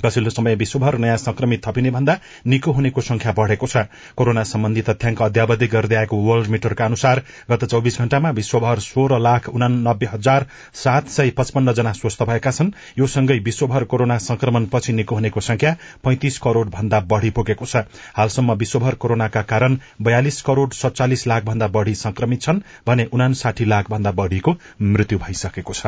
पछिल्लो 0.00 0.30
समय 0.30 0.54
विश्वभर 0.56 0.98
नयाँ 0.98 1.16
संक्रमित 1.18 1.66
थपिने 1.66 1.90
भन्दा 1.90 2.18
निको 2.46 2.72
हुनेको 2.72 3.00
संख्या 3.00 3.32
बढ़ेको 3.32 3.66
छ। 3.66 3.76
कोरोना 4.16 4.42
सम्बन्धी 4.44 4.82
तथ्याङ्क 4.82 5.22
अध्यावधि 5.22 5.66
गर्दै 5.66 5.96
आएको 5.96 6.16
वर्ल्ड 6.18 6.48
मिटरका 6.50 6.84
अनुसार 6.84 7.22
गत 7.50 7.64
चौविस 7.64 7.98
घण्टामा 7.98 8.30
विश्वभर 8.32 8.78
सोह्र 8.80 9.18
लाख 9.20 9.48
उनानब्बे 9.50 10.06
हजार 10.06 10.46
सात 10.74 11.08
सय 11.10 11.30
पचपन्न 11.30 11.72
जना 11.72 11.92
स्वस्थ 11.92 12.22
भएका 12.22 12.50
छन्। 12.50 12.72
यो 12.98 13.06
सँगै 13.06 13.38
विश्वभर 13.40 13.84
कोरोना 13.84 14.18
संक्रमणपछि 14.20 14.92
निको 14.92 15.14
हुनेको 15.14 15.40
संख्या 15.40 15.76
पैंतिस 16.04 16.38
करोड़ 16.38 16.68
भन्दा 16.68 17.00
बढ़ी 17.06 17.30
पुगेको 17.30 17.66
छ। 17.66 17.84
हालसम्म 18.16 18.52
विश्वभर 18.56 18.94
कोरोनाका 18.96 19.42
कारण 19.44 19.78
बयालिस 20.02 20.42
करोड़ 20.42 20.68
सत्तालिस 20.74 21.26
लाख 21.26 21.44
भन्दा 21.44 21.68
बढ़ी 21.70 21.94
संक्रमित 21.96 22.42
छन् 22.42 22.62
भने 22.86 23.08
उनासाठी 23.12 23.64
लाख 23.64 23.90
भन्दा 23.90 24.12
बढ़ीको 24.12 24.56
मृत्यु 24.82 25.18
भइसकेको 25.18 25.72
छ। 25.72 25.86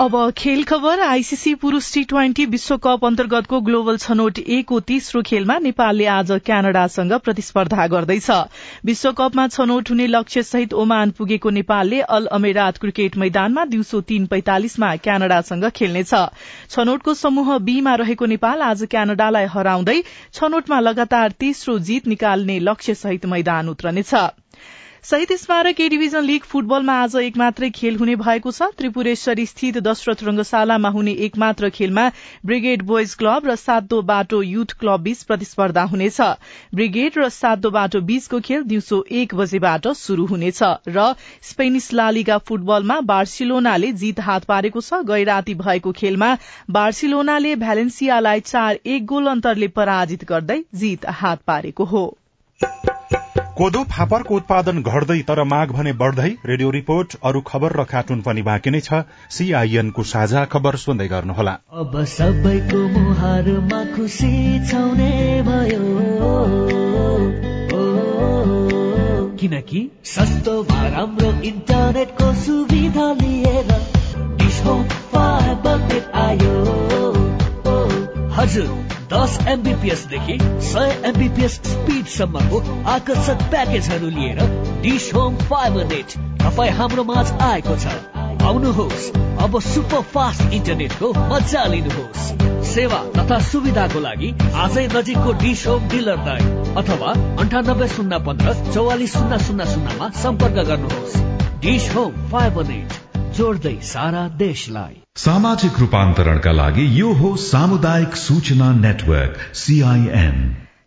अब 0.00 0.14
खेल 0.38 0.62
खबर 0.64 1.00
आईसीसी 1.00 1.54
पुरूष 1.54 1.92
टी 1.94 2.02
ट्वेन्टी 2.04 2.44
विश्वकप 2.46 3.04
अन्तर्गतको 3.04 3.60
ग्लोबल 3.60 3.96
छनौट 3.96 4.38
एकको 4.38 4.78
तेस्रो 4.80 5.22
खेलमा 5.22 5.56
नेपालले 5.58 6.06
आज 6.06 6.30
क्यानाडासँग 6.46 7.12
प्रतिस्पर्धा 7.18 7.86
गर्दैछ। 7.86 8.30
विश्वकपमा 8.86 9.46
छनौट 9.48 9.90
हुने 9.90 10.06
लक्ष्य 10.06 10.42
सहित 10.42 10.74
ओमान 10.74 11.10
पुगेको 11.10 11.50
नेपालले 11.50 12.00
अल 12.00 12.26
अमेरात 12.32 12.78
क्रिकेट 12.78 13.16
मैदानमा 13.16 13.64
दिउँसो 13.64 14.00
तीन 14.00 14.26
पैंतालिसमा 14.26 14.94
क्यानाडासँग 14.96 15.68
खेल्नेछ। 15.76 16.14
छनौटको 16.70 17.14
समूह 17.14 17.56
बीमा 17.58 17.94
रहेको 17.94 18.26
नेपाल 18.26 18.62
आज 18.62 18.86
क्यानाडालाई 18.90 19.46
हराउँदै 19.50 20.02
छनौटमा 20.32 20.80
लगातार 20.80 21.32
तेस्रो 21.40 21.78
जीत 21.78 22.06
निकाल्ने 22.06 22.58
लक्ष्य 22.60 22.94
सहित 22.94 23.26
मैदान 23.26 23.68
उत्रनेछ। 23.68 24.14
शहीद 25.08 25.28
स्मारक 25.32 25.78
ए 25.80 25.88
डिभिजन 25.88 26.24
लीग 26.24 26.42
फुटबलमा 26.44 26.94
आज 27.02 27.14
एक 27.18 27.36
मात्रै 27.38 27.68
खेल 27.76 27.94
हुने 27.96 28.16
भएको 28.16 28.50
छ। 28.50 28.66
त्रिपुरेश्वरी 28.78 29.46
स्थित 29.46 29.78
दशरथ 29.78 30.24
रंगशालामा 30.24 30.88
हुने 30.96 31.12
एक 31.26 31.38
मात्र 31.38 31.70
खेलमा 31.76 32.04
ब्रिगेड 32.46 32.82
बोइज 32.90 33.14
क्लब 33.22 33.46
र 33.46 33.54
सातो 33.56 34.00
बाटो 34.10 34.42
युथ 34.42 34.74
क्लब 34.82 35.00
बीच 35.02 35.22
प्रतिस्पर्धा 35.30 35.84
हुनेछ। 35.92 36.20
ब्रिगेड 36.74 37.16
र 37.18 37.28
सातो 37.38 37.70
बाटो 37.70 38.00
बीचको 38.12 38.40
खेल 38.50 38.68
दिउँसो 38.68 39.00
एक 39.22 39.34
बजेबाट 39.34 39.88
शुरू 40.02 40.26
हुनेछ 40.26 40.62
र 40.90 41.08
स्पेनिस 41.52 41.92
लालिगा 41.94 42.38
फुटबलमा 42.44 43.00
बार्सिलोनाले 43.08 43.92
जीत 44.04 44.20
हात 44.28 44.44
पारेको 44.44 44.80
छ। 44.82 45.02
गैराती 45.06 45.54
भएको 45.64 45.96
खेलमा 45.96 46.32
बार्सिलोनाले 46.72 47.56
भ्यालेन्सियालाई 47.64 48.46
चार 48.46 48.84
एक 48.86 49.06
गोल 49.08 49.34
अन्तरले 49.34 49.74
पराजित 49.74 50.30
गर्दै 50.30 50.62
जीत 50.76 51.12
हात 51.16 51.46
पारेको 51.46 51.92
हो। 51.96 52.06
कोदो 53.58 53.80
फापरको 53.84 54.36
उत्पादन 54.36 54.82
घट्दै 54.82 55.22
तर 55.22 55.42
माग 55.44 55.70
भने 55.70 55.92
बढ़दै। 55.92 56.28
रेडियो 56.46 56.70
रिपोर्ट 56.70 57.14
अरू 57.24 57.40
खबर 57.40 57.72
र 57.72 57.84
कार्टुन 57.84 58.20
पनि 58.20 58.42
बाँकी 58.42 58.70
नै 58.70 58.80
छ। 58.80 59.00
सीआईएनको 59.30 60.02
साझा 60.02 60.44
खबर 60.44 60.76
सुन्दै 60.76 61.08
गर्नुहोला। 61.08 61.54
अब 61.72 62.04
सबैको 62.04 62.82
मुहारमा 62.88 63.80
खुसी 63.96 64.32
छाउने 64.70 65.10
भयो। 65.42 65.82
किनकि 69.36 69.82
सस्तोमा 70.04 70.88
राम्रो 70.88 71.32
इन्टरनेटको 71.42 72.32
सुविधा 72.34 73.12
लिएर 73.12 73.70
आयो। 76.14 76.54
हजुर। 78.34 78.87
दस 79.12 79.38
एमबिपिएस 79.48 80.04
देखि 80.06 80.38
सय 80.64 80.90
एमबिपिएस 81.06 81.54
स्पिड 81.64 82.06
सम्मको 82.06 82.58
आकर्षक 82.90 83.42
प्याकेजहरू 83.50 84.08
लिएर 84.08 84.40
डिस 84.82 85.10
होम 85.14 85.36
फाइबर 85.44 85.84
नेट 85.84 86.12
तपाईँ 86.42 86.70
हाम्रो 86.70 87.04
माझ 87.04 87.26
आएको 87.42 87.76
छ। 87.76 87.94
आउनुहोस् 88.42 89.08
अब 89.42 89.58
सुपर 89.60 90.02
फास्ट 90.12 90.52
इन्टरनेटको 90.52 91.12
मजा 91.30 91.64
लिनुहोस्। 91.64 92.28
सेवा 92.68 93.00
तथा 93.16 93.38
सुविधाको 93.48 94.00
लागि 94.00 94.34
आजै 94.56 94.86
नजिकको 94.94 95.32
डिस 95.40 95.66
होम 95.66 95.88
डिलरलाई 95.88 96.74
अथवा 96.76 97.12
अन्ठानब्बे 97.40 97.88
शून्य 97.88 98.18
पन्ध्र 98.26 98.54
चौवालिस 98.72 99.12
शून्य 99.12 99.38
शून्य 99.38 99.72
शून्यमा 99.74 100.10
सम्पर्क 100.22 100.64
गर्नुहोस्। 100.68 101.20
Dish 101.60 101.94
home 101.96 102.26
fibre 102.30 102.66
net. 102.66 103.07
जोड्दै 103.38 103.74
सारा 103.82 104.20
देशलाई। 104.38 104.94
सामाजिक 105.16 105.78
रूपान्तरणका 105.78 106.52
लागि 106.52 106.86
यो 107.00 107.12
हो 107.12 107.28
सामुदायिक 107.42 108.16
सूचना 108.16 108.72
नेटवर्क 108.76 109.38
सीआईएन 109.54 110.40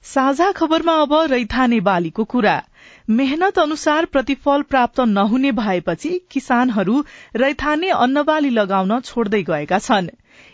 साझा 0.06 0.52
खबरमा 0.52 0.96
अब 1.02 1.14
रैथाने 1.32 1.80
बालीको 1.80 2.24
कुरा। 2.26 2.58
मेहनत 3.10 3.60
अनुसार 3.60 4.06
प्रतिफल 4.06 4.62
प्राप्त 4.70 5.00
नहुने 5.10 5.52
भएपछि 5.52 6.14
किसानहरू 6.32 7.04
रैथाने 7.38 7.90
अन्नबाली 8.00 8.50
लगाउन 8.52 9.00
छोड्दै 9.02 9.44
गएका 9.44 9.80
छन्। 9.80 10.14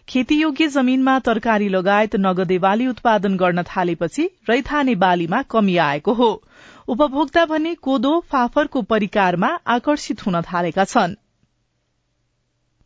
खेतीयोग्य 0.10 0.68
जमीनमा 0.70 1.20
तरकारी 1.26 1.70
लगायत 1.70 2.16
नगदे 2.22 2.58
बाली 2.62 2.88
उत्पादन 2.88 3.38
गर्न 3.38 3.64
थालेपछि 3.68 4.32
रैथाने 4.50 4.96
बालीमा 5.04 5.42
कमी 5.52 5.78
आएको 5.84 6.14
हो। 6.14 6.34
उपभोक्ता 6.88 7.46
भने 7.46 7.76
कोदो 7.82 8.20
फाफरको 8.32 8.82
परिकारमा 8.92 9.58
आकर्षित 9.68 10.26
हुन 10.26 10.42
थालेका 10.42 10.86
छन्। 10.86 11.24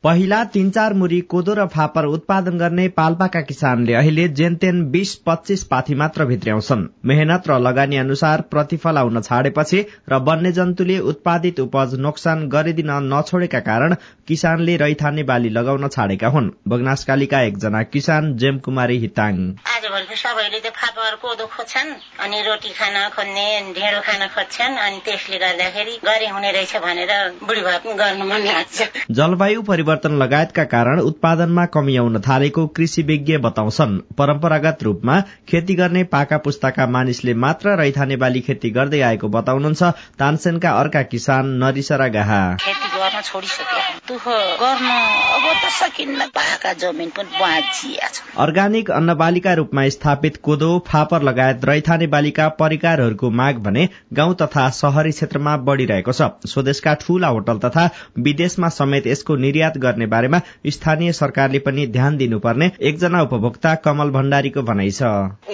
पहिला 0.03 0.43
तीन 0.43 0.69
चार 0.75 0.93
मुरी 0.99 1.19
कोदो 1.31 1.53
र 1.53 1.65
फापर 1.73 2.05
उत्पादन 2.07 2.57
गर्ने 2.57 2.87
पाल्पाका 2.93 3.41
किसानले 3.41 3.93
अहिले 3.93 4.27
जेनतेन 4.39 4.79
बीस 4.91 5.13
पच्चीस 5.25 5.63
पाथी 5.63 5.95
मात्र 5.95 6.25
भित्र्याउँछन्। 6.25 6.85
मेहनत 7.05 7.43
र 7.47 7.57
लगानी 7.59 7.97
अनुसार 7.97 8.41
प्रतिफल 8.51 8.97
आउन 8.97 9.21
छाडेपछि 9.21 9.81
र 10.09 10.19
वन्यजन्तुले 10.29 10.97
उत्पादित 11.11 11.59
उपज 11.59 11.93
नोक्सान 11.99 12.47
गरिदिन 12.49 12.89
नछोडेका 13.13 13.59
कारण 13.69 13.95
किसानले 14.27 14.77
रैथाने 14.77 15.23
बाली 15.23 15.49
लगाउन 15.51 15.87
छाडेका 15.89 16.27
हुन्। 16.27 16.49
बगनासकालीका 16.67 17.41
एकजना 17.41 17.83
किसान 17.93 18.35
जेम 18.37 18.57
कुमारी 18.59 18.97
हिताङ। 18.99 19.37
आजभोलि 19.81 20.15
सबैले 20.15 20.59
त 20.61 20.69
फापर 20.77 21.15
कोदो 21.21 21.45
खोज्छन् 21.49 21.89
अनि 22.21 22.41
रोटी 22.45 22.69
खान 22.69 22.95
खोज्ने 23.17 23.73
ढेँडो 23.73 24.01
खान 24.05 24.21
खोज्छन् 24.29 24.77
अनि 24.77 24.99
त्यसले 25.05 25.37
गर्दाखेरि 25.41 25.95
गरे 26.05 26.27
हुने 26.29 26.51
रहेछ 26.53 26.75
भनेर 26.85 27.13
बुढी 27.41 27.61
भए 27.65 27.95
गर्नु 27.97 28.25
मन 28.29 28.45
लाग्छ। 28.45 29.09
जलवायु 29.09 29.61
परिवर्तन 29.65 30.13
लगायतका 30.21 30.63
कारण 30.75 30.99
उत्पादनमा 31.01 31.65
कमी 31.73 31.97
आउन 31.97 32.19
थालेको 32.21 32.67
कृषि 32.77 33.01
विज्ञ 33.09 33.37
बताउँछन्। 33.41 33.97
परम्परागत 34.13 34.83
रूपमा 34.83 35.19
खेती 35.49 35.75
गर्ने 35.81 36.03
पाका 36.13 36.37
पुस्ताका 36.45 36.87
मानिसले 36.87 37.33
मात्र 37.41 37.75
रैथाने 37.81 38.15
बाली 38.21 38.41
खेती 38.41 38.69
गर्दै 38.77 39.01
आएको 39.09 39.27
बताउनुहुन्छ 39.33 39.83
तानसेनका 40.21 40.77
अर्का 40.77 41.01
किसान 41.09 41.57
नरिसरा 41.63 42.07
गाहा। 42.17 42.43
गर्न 42.61 43.21
छोडिसके 43.23 43.81
दुःख 44.07 44.27
गर्न 44.61 44.89
अब 45.31 45.45
त 45.57 45.69
सकिन्न 45.73 46.25
पाका 46.37 46.73
जमिन 46.81 47.09
पनि 47.17 47.99
अर्गानिक 48.43 48.89
अन्नबालीका 48.91 49.53
रूपमा 49.71 49.87
स्थापित 49.89 50.37
कोदो 50.43 50.67
फापर 50.87 51.21
लगायत 51.23 51.63
रैथाने 51.65 52.07
बालीका 52.07 52.47
परिकारहरूको 52.59 53.29
माग 53.31 53.57
भने 53.63 53.87
गाउँ 54.13 54.35
तथा 54.35 54.69
शहरी 54.69 55.11
क्षेत्रमा 55.11 55.55
बढ़िरहेको 55.59 56.11
छ। 56.11 56.27
स्वदेशका 56.45 56.93
ठूला 56.99 57.27
होटल 57.29 57.57
तथा 57.59 57.89
विदेशमा 58.19 58.69
समेत 58.69 59.07
यसको 59.07 59.35
निर्यात 59.37 59.77
गर्ने 59.77 60.05
बारेमा 60.11 60.41
स्थानीय 60.67 61.11
सरकारले 61.13 61.59
पनि 61.59 61.87
ध्यान 61.87 62.17
दिनुपर्ने 62.17 62.71
एकजना 62.81 63.21
उपभोक्ता 63.23 63.75
कमल 63.87 64.09
भण्डारीको 64.11 64.61
भनाइ 64.61 64.91
छ। 64.91 65.03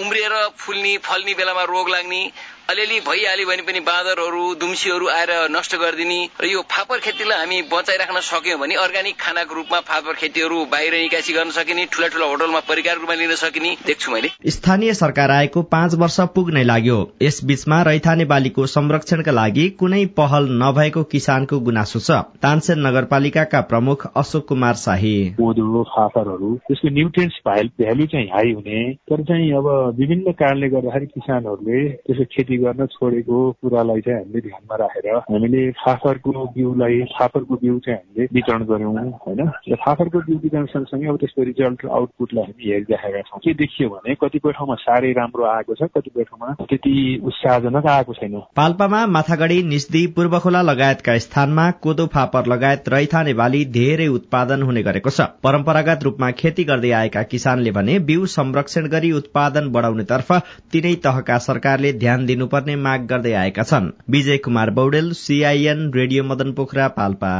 उम्रिएर 0.02 0.34
फुल्ने 0.58 0.96
फल्ने 0.98 1.34
बेलामा 1.34 1.62
रोग 1.70 1.88
लाग्ने 1.88 2.22
अलिअलि 2.68 2.98
भइहाल्यो 3.00 3.46
भने 3.48 3.62
पनि 3.62 3.80
बाँदरहरू 3.80 4.54
दुम्सीहरू 4.54 5.06
आएर 5.08 5.30
नष्ट 5.50 5.74
गरिदिने 5.74 6.18
र 6.42 6.46
यो 6.46 6.60
फापर 6.68 6.98
खेतीलाई 7.00 7.38
हामी 7.38 7.60
बचाइराख्न 7.70 8.20
सक्यौँ 8.20 8.58
भने 8.60 8.74
अर्ग्यानिक 8.74 9.16
खानाको 9.20 9.54
रूपमा 9.54 9.78
फापर 9.80 10.14
खेतीहरू 10.14 10.58
बाहिर 10.72 10.94
निकासी 10.94 11.32
गर्न 11.32 11.50
सकिने 11.50 11.84
ठुला 11.92 12.08
ठुला 12.08 12.26
होटलमा 12.26 12.60
परिकार 12.68 12.96
रूपमा 12.96 13.14
लिन 13.14 13.34
सकिने 13.34 13.70
देख्छु 13.86 14.12
मैले। 14.12 14.28
स्थानीय 14.50 14.94
सरकार 14.94 15.30
आएको 15.30 15.62
पाँच 15.72 15.94
वर्ष 15.94 16.20
पुग्नै 16.34 16.64
लाग्यो। 16.64 16.98
यस 17.22 17.40
बीचमा 17.44 17.80
रैथाने 17.82 18.24
बालीको 18.24 18.66
संरक्षणका 18.66 19.32
लागि 19.32 19.68
कुनै 19.80 20.04
पहल 20.20 20.50
नभएको 20.60 21.02
किसानको 21.14 21.60
गुनासो 21.60 22.00
छ। 22.00 22.20
तानसेन 22.44 22.86
नगरपालिकाका 22.86 23.60
प्रमुख 23.72 24.06
अशोक 24.16 24.46
कुमार 24.48 24.74
शाही। 24.84 25.16
कोदो 25.40 25.84
त्यसको 25.88 26.94
न्युट्रिन्स 26.98 27.40
भ्यालु 27.48 28.06
चाहिँ 28.06 28.28
हाई 28.28 28.52
हुने। 28.52 28.84
तर 29.08 29.24
चाहिँ 29.24 29.50
अब 29.54 29.72
विभिन्न 29.98 30.32
कारणले 30.44 30.68
गर्दाखेरि 30.68 31.06
किसानहरूले 31.16 31.88
त्यसको 32.04 32.24
खेती 32.36 32.56
गर्न 32.58 32.86
छोडेको 32.86 33.38
कुरालाई 33.62 34.00
चाहिँ 34.00 34.18
हामीले 34.18 34.40
ध्यानमा 34.40 34.76
राखेर 34.82 35.06
हामीले 35.16 35.60
फाफरको 35.78 36.44
बिउलाई 36.54 37.00
फाफरको 37.14 37.54
बिउ 37.62 37.78
चाहिँ 37.86 37.98
हामीले 37.98 38.28
वितरण 38.34 38.64
गर्यौँ 38.70 38.94
होइन? 39.24 39.40
र 39.68 39.76
फाफरको 39.84 40.18
बिउ 40.26 40.36
वितरण 40.42 40.66
सँगसँगै 40.66 41.08
अब 41.08 41.16
त्यसको 41.20 41.42
रिजल्ट 41.42 41.86
आउटपुटलाई 41.88 42.44
हामी 42.44 42.70
हेरिराखेका 42.72 43.20
छौँ। 43.28 43.40
के 43.44 43.54
देखियो 43.54 43.88
भने 43.88 44.14
कतिपय 44.22 44.52
ठाउँमा 44.52 44.74
साह्रै 44.78 45.12
राम्रो 45.12 45.44
आएको 45.46 45.74
छ 45.74 45.90
कतिपय 45.96 46.24
ठाउँमा 46.24 46.52
त्यति 46.62 46.94
उत्साहजनक 47.24 47.86
आएको 47.88 48.12
छैन। 48.14 48.36
पाल्पामा 48.56 49.00
माथागढ़ी 49.08 49.62
निस्दी 49.64 50.06
पूर्वखोला 50.16 50.62
लगायतका 50.62 51.16
स्थानमा 51.18 51.70
कोदो 51.82 52.06
फापर 52.14 52.46
लगायत 52.46 52.88
रैथाने 52.88 53.34
बाली 53.34 53.64
धेरै 53.72 54.06
उत्पादन 54.08 54.62
हुने 54.62 54.82
गरेको 54.82 55.10
छ। 55.10 55.28
परम्परागत 55.42 56.04
रूपमा 56.04 56.30
खेती 56.38 56.64
गर्दै 56.64 56.90
आएका 56.92 57.22
किसानले 57.30 57.70
भने 57.72 57.98
बिउ 58.08 58.26
संरक्षण 58.28 58.86
गरी 58.88 59.10
उत्पादन 59.12 59.68
बढ़ाउनेतर्फ 59.72 60.32
तीनै 60.72 60.94
तहका 61.04 61.38
सरकारले 61.40 61.92
ध्यान 61.94 62.26
दिनुपर्ने 62.48 62.76
माग 62.76 63.00
गर्दै 63.06 63.32
आएका 63.34 63.62
छन्। 63.62 63.90
Vijay 64.10 64.36
Kumar 64.38 64.70
Baudel 64.70 65.12
CIN 65.12 65.80
radio 65.94 66.24
Madan 66.24 66.52
Pokhara 66.52 66.86
Palpa. 66.96 67.32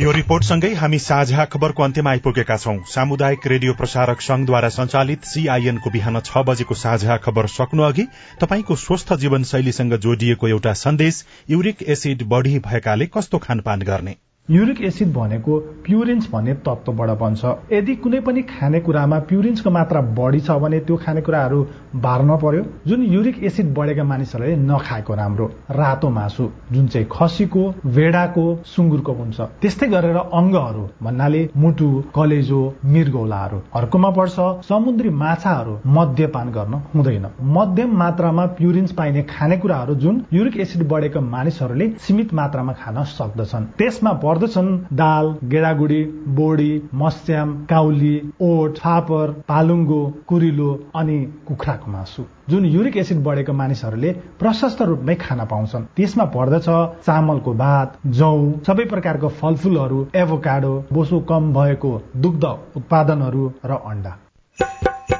यो 0.00 0.12
रिपोर्टसँगै 0.12 0.72
हामी 0.74 0.98
साझा 0.98 1.44
खबरको 1.44 1.82
अन्त्यमा 1.82 2.10
आइपुगेका 2.10 2.56
छौं। 2.56 2.76
सामुदायिक 2.88 3.46
रेडियो 3.46 3.72
प्रसारक 3.74 4.20
संघद्वारा 4.20 4.68
संचालित 4.68 5.24
सीआईएनको 5.24 5.90
बिहान 5.90 6.20
छ 6.20 6.44
बजेको 6.48 6.74
साझा 6.74 7.16
खबर 7.18 7.46
सक्नु 7.56 7.82
अघि 7.82 8.06
तपाईँको 8.40 8.76
स्वस्थ 8.76 9.12
जीवनशैलीसँग 9.20 9.96
जोडिएको 9.98 10.48
एउटा 10.48 10.72
सन्देश 10.84 11.24
युरिक 11.50 11.82
एसिड 11.88 12.24
बढ़ी 12.28 12.58
भएकाले 12.64 13.06
कस्तो 13.12 13.38
खानपान 13.38 13.82
गर्ने? 13.82 14.16
युरिक 14.50 14.80
एसिड 14.80 15.12
भनेको 15.12 15.58
प्युरिन्स 15.84 16.28
भन्ने 16.32 16.52
तत्वबाट 16.66 17.10
बन्छ। 17.20 17.44
यदि 17.72 17.94
कुनै 17.96 18.20
पनि 18.20 18.42
खानेकुरामा 18.42 19.18
प्युरिन्सको 19.28 19.70
मात्रा 19.70 20.00
बढी 20.16 20.40
छ 20.40 20.50
भने 20.62 20.78
त्यो 20.88 20.96
खानेकुराहरू 20.96 21.58
बार्न 21.96 22.36
पर्यो। 22.42 22.62
जुन 22.88 23.02
युरिक 23.04 23.42
एसिड 23.44 23.74
बढेका 23.74 24.04
मानिसहरूले 24.04 24.56
नखाएको 24.56 25.14
राम्रो। 25.14 25.46
रातो 25.70 26.08
मासु 26.10 26.48
जुन 26.72 26.86
चाहिँ 26.88 27.06
खसीको 27.12 27.62
भेडाको 27.86 28.44
सुँगुरको 28.66 29.12
हुन्छ। 29.12 29.40
त्यस्तै 29.60 29.86
गरेर 29.88 30.16
अङ्गहरू 30.16 30.88
भन्नाले 31.02 31.42
मुटु 31.56 31.88
कलेजो 32.16 32.62
मृगौलाहरू 32.86 33.58
अर्कोमा 33.74 34.10
पर्छ 34.16 34.36
समुद्री 34.68 35.10
माछाहरू 35.24 35.76
मद्यपान 35.86 36.48
गर्न 36.56 36.74
हुँदैन। 36.94 37.26
मध्यम 37.52 37.96
मात्रामा 37.98 38.46
प्युरिन्स 38.56 38.92
पाइने 38.92 39.22
खानेकुराहरू 39.28 39.94
जुन 40.00 40.24
युरिक 40.32 40.56
एसिड 40.56 40.88
बढेका 40.88 41.20
मानिसहरूले 41.36 41.92
सीमित 42.00 42.34
मात्रामा 42.34 42.72
खान 42.80 43.04
सक्दछन्। 43.12 43.70
त्यसमा 43.78 44.12
पर्दछन् 44.38 44.96
दाल 44.96 45.26
गेडागुडी 45.44 46.02
बोडी 46.38 46.72
मस्याम 46.94 47.54
काउली 47.66 48.14
ओट 48.40 48.76
फापर 48.78 49.30
पालुङ्गो 49.48 50.02
कुरिलो 50.28 50.70
अनि 50.94 51.18
कुखुराको 51.46 51.90
मासु। 51.90 52.22
जुन 52.50 52.64
युरिक 52.66 52.96
एसिड 52.96 53.22
बढेको 53.24 53.52
मानिसहरूले 53.52 54.12
प्रशस्त 54.38 54.82
रूपमै 54.82 55.14
खान 55.16 55.44
पाउँछन्। 55.44 55.88
त्यसमा 55.96 56.24
पर्दछ 56.36 56.68
चामलको 57.06 57.54
भात 57.54 57.98
जौ 58.18 58.30
सबै 58.66 58.84
प्रकारको 58.84 59.28
फलफूलहरू 59.40 60.06
एभोकाडो 60.14 60.72
बोसो 60.92 61.20
कम 61.30 61.52
भएको 61.52 61.92
दुग्ध 62.16 62.44
उत्पादनहरू 62.76 63.44
र 63.64 63.80
अण्डा 63.84 64.14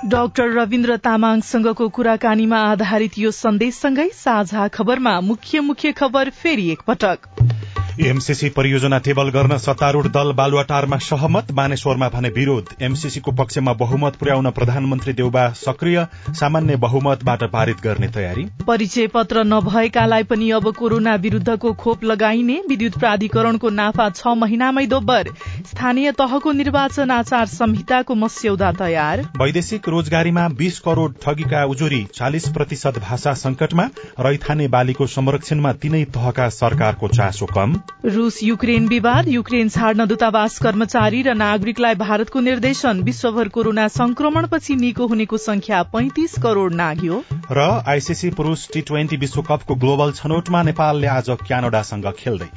डाक्टर 0.07 0.53
रविन्द्र 0.53 0.97
तामाङसँगको 1.05 1.89
कुराकानीमा 1.97 2.59
आधारित 2.69 3.19
यो 3.19 3.31
सन्देशसँगै 3.35 4.09
साझा 4.15 4.69
खबरमा 4.71 5.21
मुख्य 5.23 5.61
मुख्य 5.61 5.93
खबर 5.93 6.31
फेरि 6.39 6.71
एकपटक। 6.71 7.29
एमसीसी 7.99 8.49
परियोजना 8.49 8.99
टेबल 8.99 9.29
गर्न 9.29 9.57
सत्तारूढ़ 9.59 10.07
दल 10.07 10.31
बालुवाटारमा 10.33 10.97
सहमत 10.99 11.51
बानेश्वरमा 11.53 12.09
भने 12.09 12.29
विरोध। 12.29 12.69
एमसीसीको 12.83 13.33
पक्षमा 13.33 13.73
बहुमत 13.73 14.17
पुर्याउन 14.17 14.51
प्रधानमन्त्री 14.51 15.13
देउबा 15.13 15.49
सक्रिय 15.59 16.07
सामान्य 16.31 16.77
बहुमतबाट 16.77 17.43
पारित 17.45 17.81
गर्ने 17.85 18.09
तयारी। 18.09 18.45
परिचय 18.67 19.07
पत्र 19.07 19.43
नभएकालाई 19.45 20.23
पनि 20.25 20.51
अब 20.51 20.71
कोरोना 20.75 21.15
विरूद्धको 21.17 21.73
खोप 21.75 22.05
लगाइने 22.05 22.61
विद्युत 22.69 22.99
प्राधिकरणको 22.99 23.71
नाफा 23.71 24.09
छ 24.11 24.37
महिनामै 24.37 24.87
दोब्बर। 24.87 25.33
स्थानीय 25.67 26.13
तहको 26.13 26.53
निर्वाचन 26.53 27.11
आचार 27.11 27.47
संहिताको 27.49 28.15
मस्यौदा 28.15 28.71
तयार। 28.79 29.25
वैदेशिक 29.39 29.89
रोजगारीमा 29.89 30.49
बीस 30.55 30.79
करोड़ 30.79 31.11
ठगीका 31.25 31.65
उजुरी 31.67 32.03
चालिस 32.15 32.49
प्रतिशत 32.49 32.99
भाषा 33.01 33.35
संकटमा 33.35 33.89
रैथाने 34.21 34.69
बालीको 34.69 35.07
संरक्षणमा 35.09 35.73
तीनै 35.75 36.05
तहका 36.15 36.49
सरकारको 36.55 37.09
चासो 37.11 37.47
कम। 37.49 37.81
रूस 38.05 38.39
युक्रेन 38.43 38.87
विवाद 38.89 39.29
युक्रेन 39.29 39.69
छाड्न 39.69 40.07
दूतावास 40.07 40.59
कर्मचारी 40.59 41.23
र 41.23 41.35
नागरिकलाई 41.35 41.95
भारतको 41.95 42.41
निर्देशन 42.41 43.03
विश्वभर 43.03 43.49
कोरोना 43.49 43.87
संक्रमणपछि 43.89 44.77
निको 44.77 45.07
हुनेको 45.07 45.37
संख्या 45.37 45.83
पैंतिस 45.93 46.39
करोड़ 46.39 46.73
नाग्यो। 46.75 47.23
र 47.53 47.69
आईसीसी 47.87 48.31
पुरूष 48.31 48.67
टी 48.73 48.81
ट्वेन्टी 48.83 49.17
विश्वकपको 49.17 49.75
ग्लोबल 49.75 50.13
छनौटमा 50.13 50.63
नेपालले 50.63 51.07
आज 51.07 51.31
क्यानाडासँग 51.47 52.13
खेल्दै। 52.19 52.51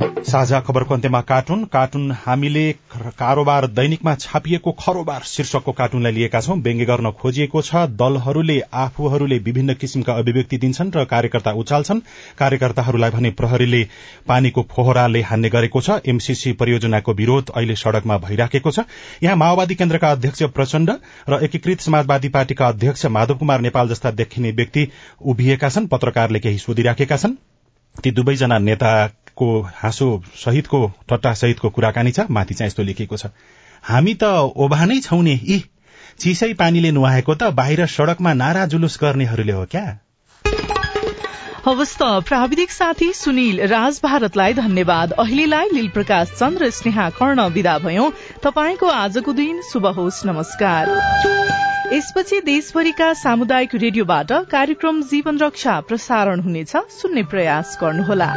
साझा 0.00 0.58
खबरको 0.60 0.94
अन्त्यमा 0.94 1.20
कार्टुन। 1.20 1.64
कार्टुन 1.64 2.10
हामीले 2.24 2.72
कारोबार 3.18 3.66
दैनिकमा 3.68 4.14
छापिएको 4.14 4.72
खरोबार 4.80 5.22
शीर्षकको 5.26 5.72
कार्टुनलाई 5.72 6.12
लिएका 6.12 6.40
छौं। 6.40 6.56
व्यङ्ग्य 6.58 6.84
गर्न 6.84 7.10
खोजिएको 7.12 7.62
छ। 7.62 7.74
दलहरूले 8.00 8.58
आफूहरूले 8.74 9.38
विभिन्न 9.38 9.74
किसिमका 9.74 10.14
अभिव्यक्ति 10.14 10.58
दिन्छन् 10.58 10.92
र 10.96 11.04
कार्यकर्ता 11.04 11.52
उचाल्छन्। 11.52 12.00
कार्यकर्ताहरूलाई 12.38 13.10
भने 13.10 13.30
प्रहरीले 13.32 13.82
पानीको 14.28 14.66
फोहराले 14.70 15.22
हान्ने 15.22 15.48
गरेको 15.50 15.80
छ। 15.80 16.00
एमसीसी 16.06 16.52
परियोजनाको 16.54 17.12
विरोध 17.12 17.50
अहिले 17.54 17.76
सड़कमा 17.76 18.18
भइराखेको 18.18 18.70
छ। 18.70 18.86
यहाँ 19.22 19.36
माओवादी 19.36 19.74
केन्द्रका 19.74 20.10
अध्यक्ष 20.10 20.42
प्रचण्ड 20.54 20.90
र 21.28 21.44
एकीकृत 21.44 21.80
समाजवादी 21.80 22.28
पार्टीका 22.30 22.68
अध्यक्ष 22.68 23.06
माधव 23.08 23.36
कुमार 23.36 23.60
नेपाल 23.60 23.88
जस्ता 23.88 24.10
देखिने 24.16 24.50
व्यक्ति 24.52 24.88
उभिएका 25.22 25.68
छन्। 25.68 25.86
पत्रकारले 25.88 26.40
केही 26.40 26.58
सोधिराखेका 26.58 27.16
छन्। 27.16 27.36
ती 27.94 28.10
दुवैजना 28.10 28.58
नेताको 29.30 29.60
हाँसो 29.74 30.22
सहितको 30.36 30.92
टट्टा 31.08 31.32
सहितको 31.34 31.70
कुराकानी 31.70 32.12
छ 32.12 32.26
माथि 32.30 32.54
चाहिँ 32.54 32.66
यस्तो 32.66 32.82
लेखिएको 32.82 33.16
छ। 33.16 33.26
हामी 33.84 34.14
त 34.14 34.24
ओभानै 34.56 35.00
छौ 35.00 35.20
नि 35.22 35.32
यी 35.32 35.64
चिसै 36.18 36.52
पानीले 36.54 36.90
नुहाएको 36.90 37.34
त 37.34 37.50
बाहिर 37.54 37.86
सड़कमा 37.86 38.32
नारा 38.34 38.66
जुलुस 38.66 38.98
गर्नेहरूले 39.02 39.52
हो 39.52 39.64
क्या? 39.64 39.98
हवस् 41.66 41.96
त 41.96 42.02
प्राविधिक 42.28 42.70
साथी 42.70 43.12
सुनिल 43.12 43.66
राज 43.66 44.00
भारतलाई 44.04 44.54
धन्यवाद। 44.54 45.12
अहिलेलाई 45.12 45.68
लील 45.72 45.88
प्रकाश 45.88 46.32
चन्द्र 46.38 46.70
स्नेहा 46.70 47.10
कर्ण 47.10 47.48
विदा 47.48 47.78
भयौं। 47.78 48.10
तपाईँको 48.42 48.86
आजको 48.86 49.32
दिन 49.32 49.62
शुभ 49.62 49.86
होस् 49.86 50.26
नमस्कार। 50.26 51.39
यसपछि 51.92 52.40
देशभरिका 52.40 53.12
सामुदायिक 53.12 53.74
रेडियोबाट 53.74 54.32
कार्यक्रम 54.32 55.02
जीवन 55.02 55.38
रक्षा 55.38 55.80
प्रसारण 55.80 56.40
हुनेछ। 56.40 56.76
सुन्ने 56.76 57.22
प्रयास 57.22 57.78
गर्नुहोला। 57.80 58.28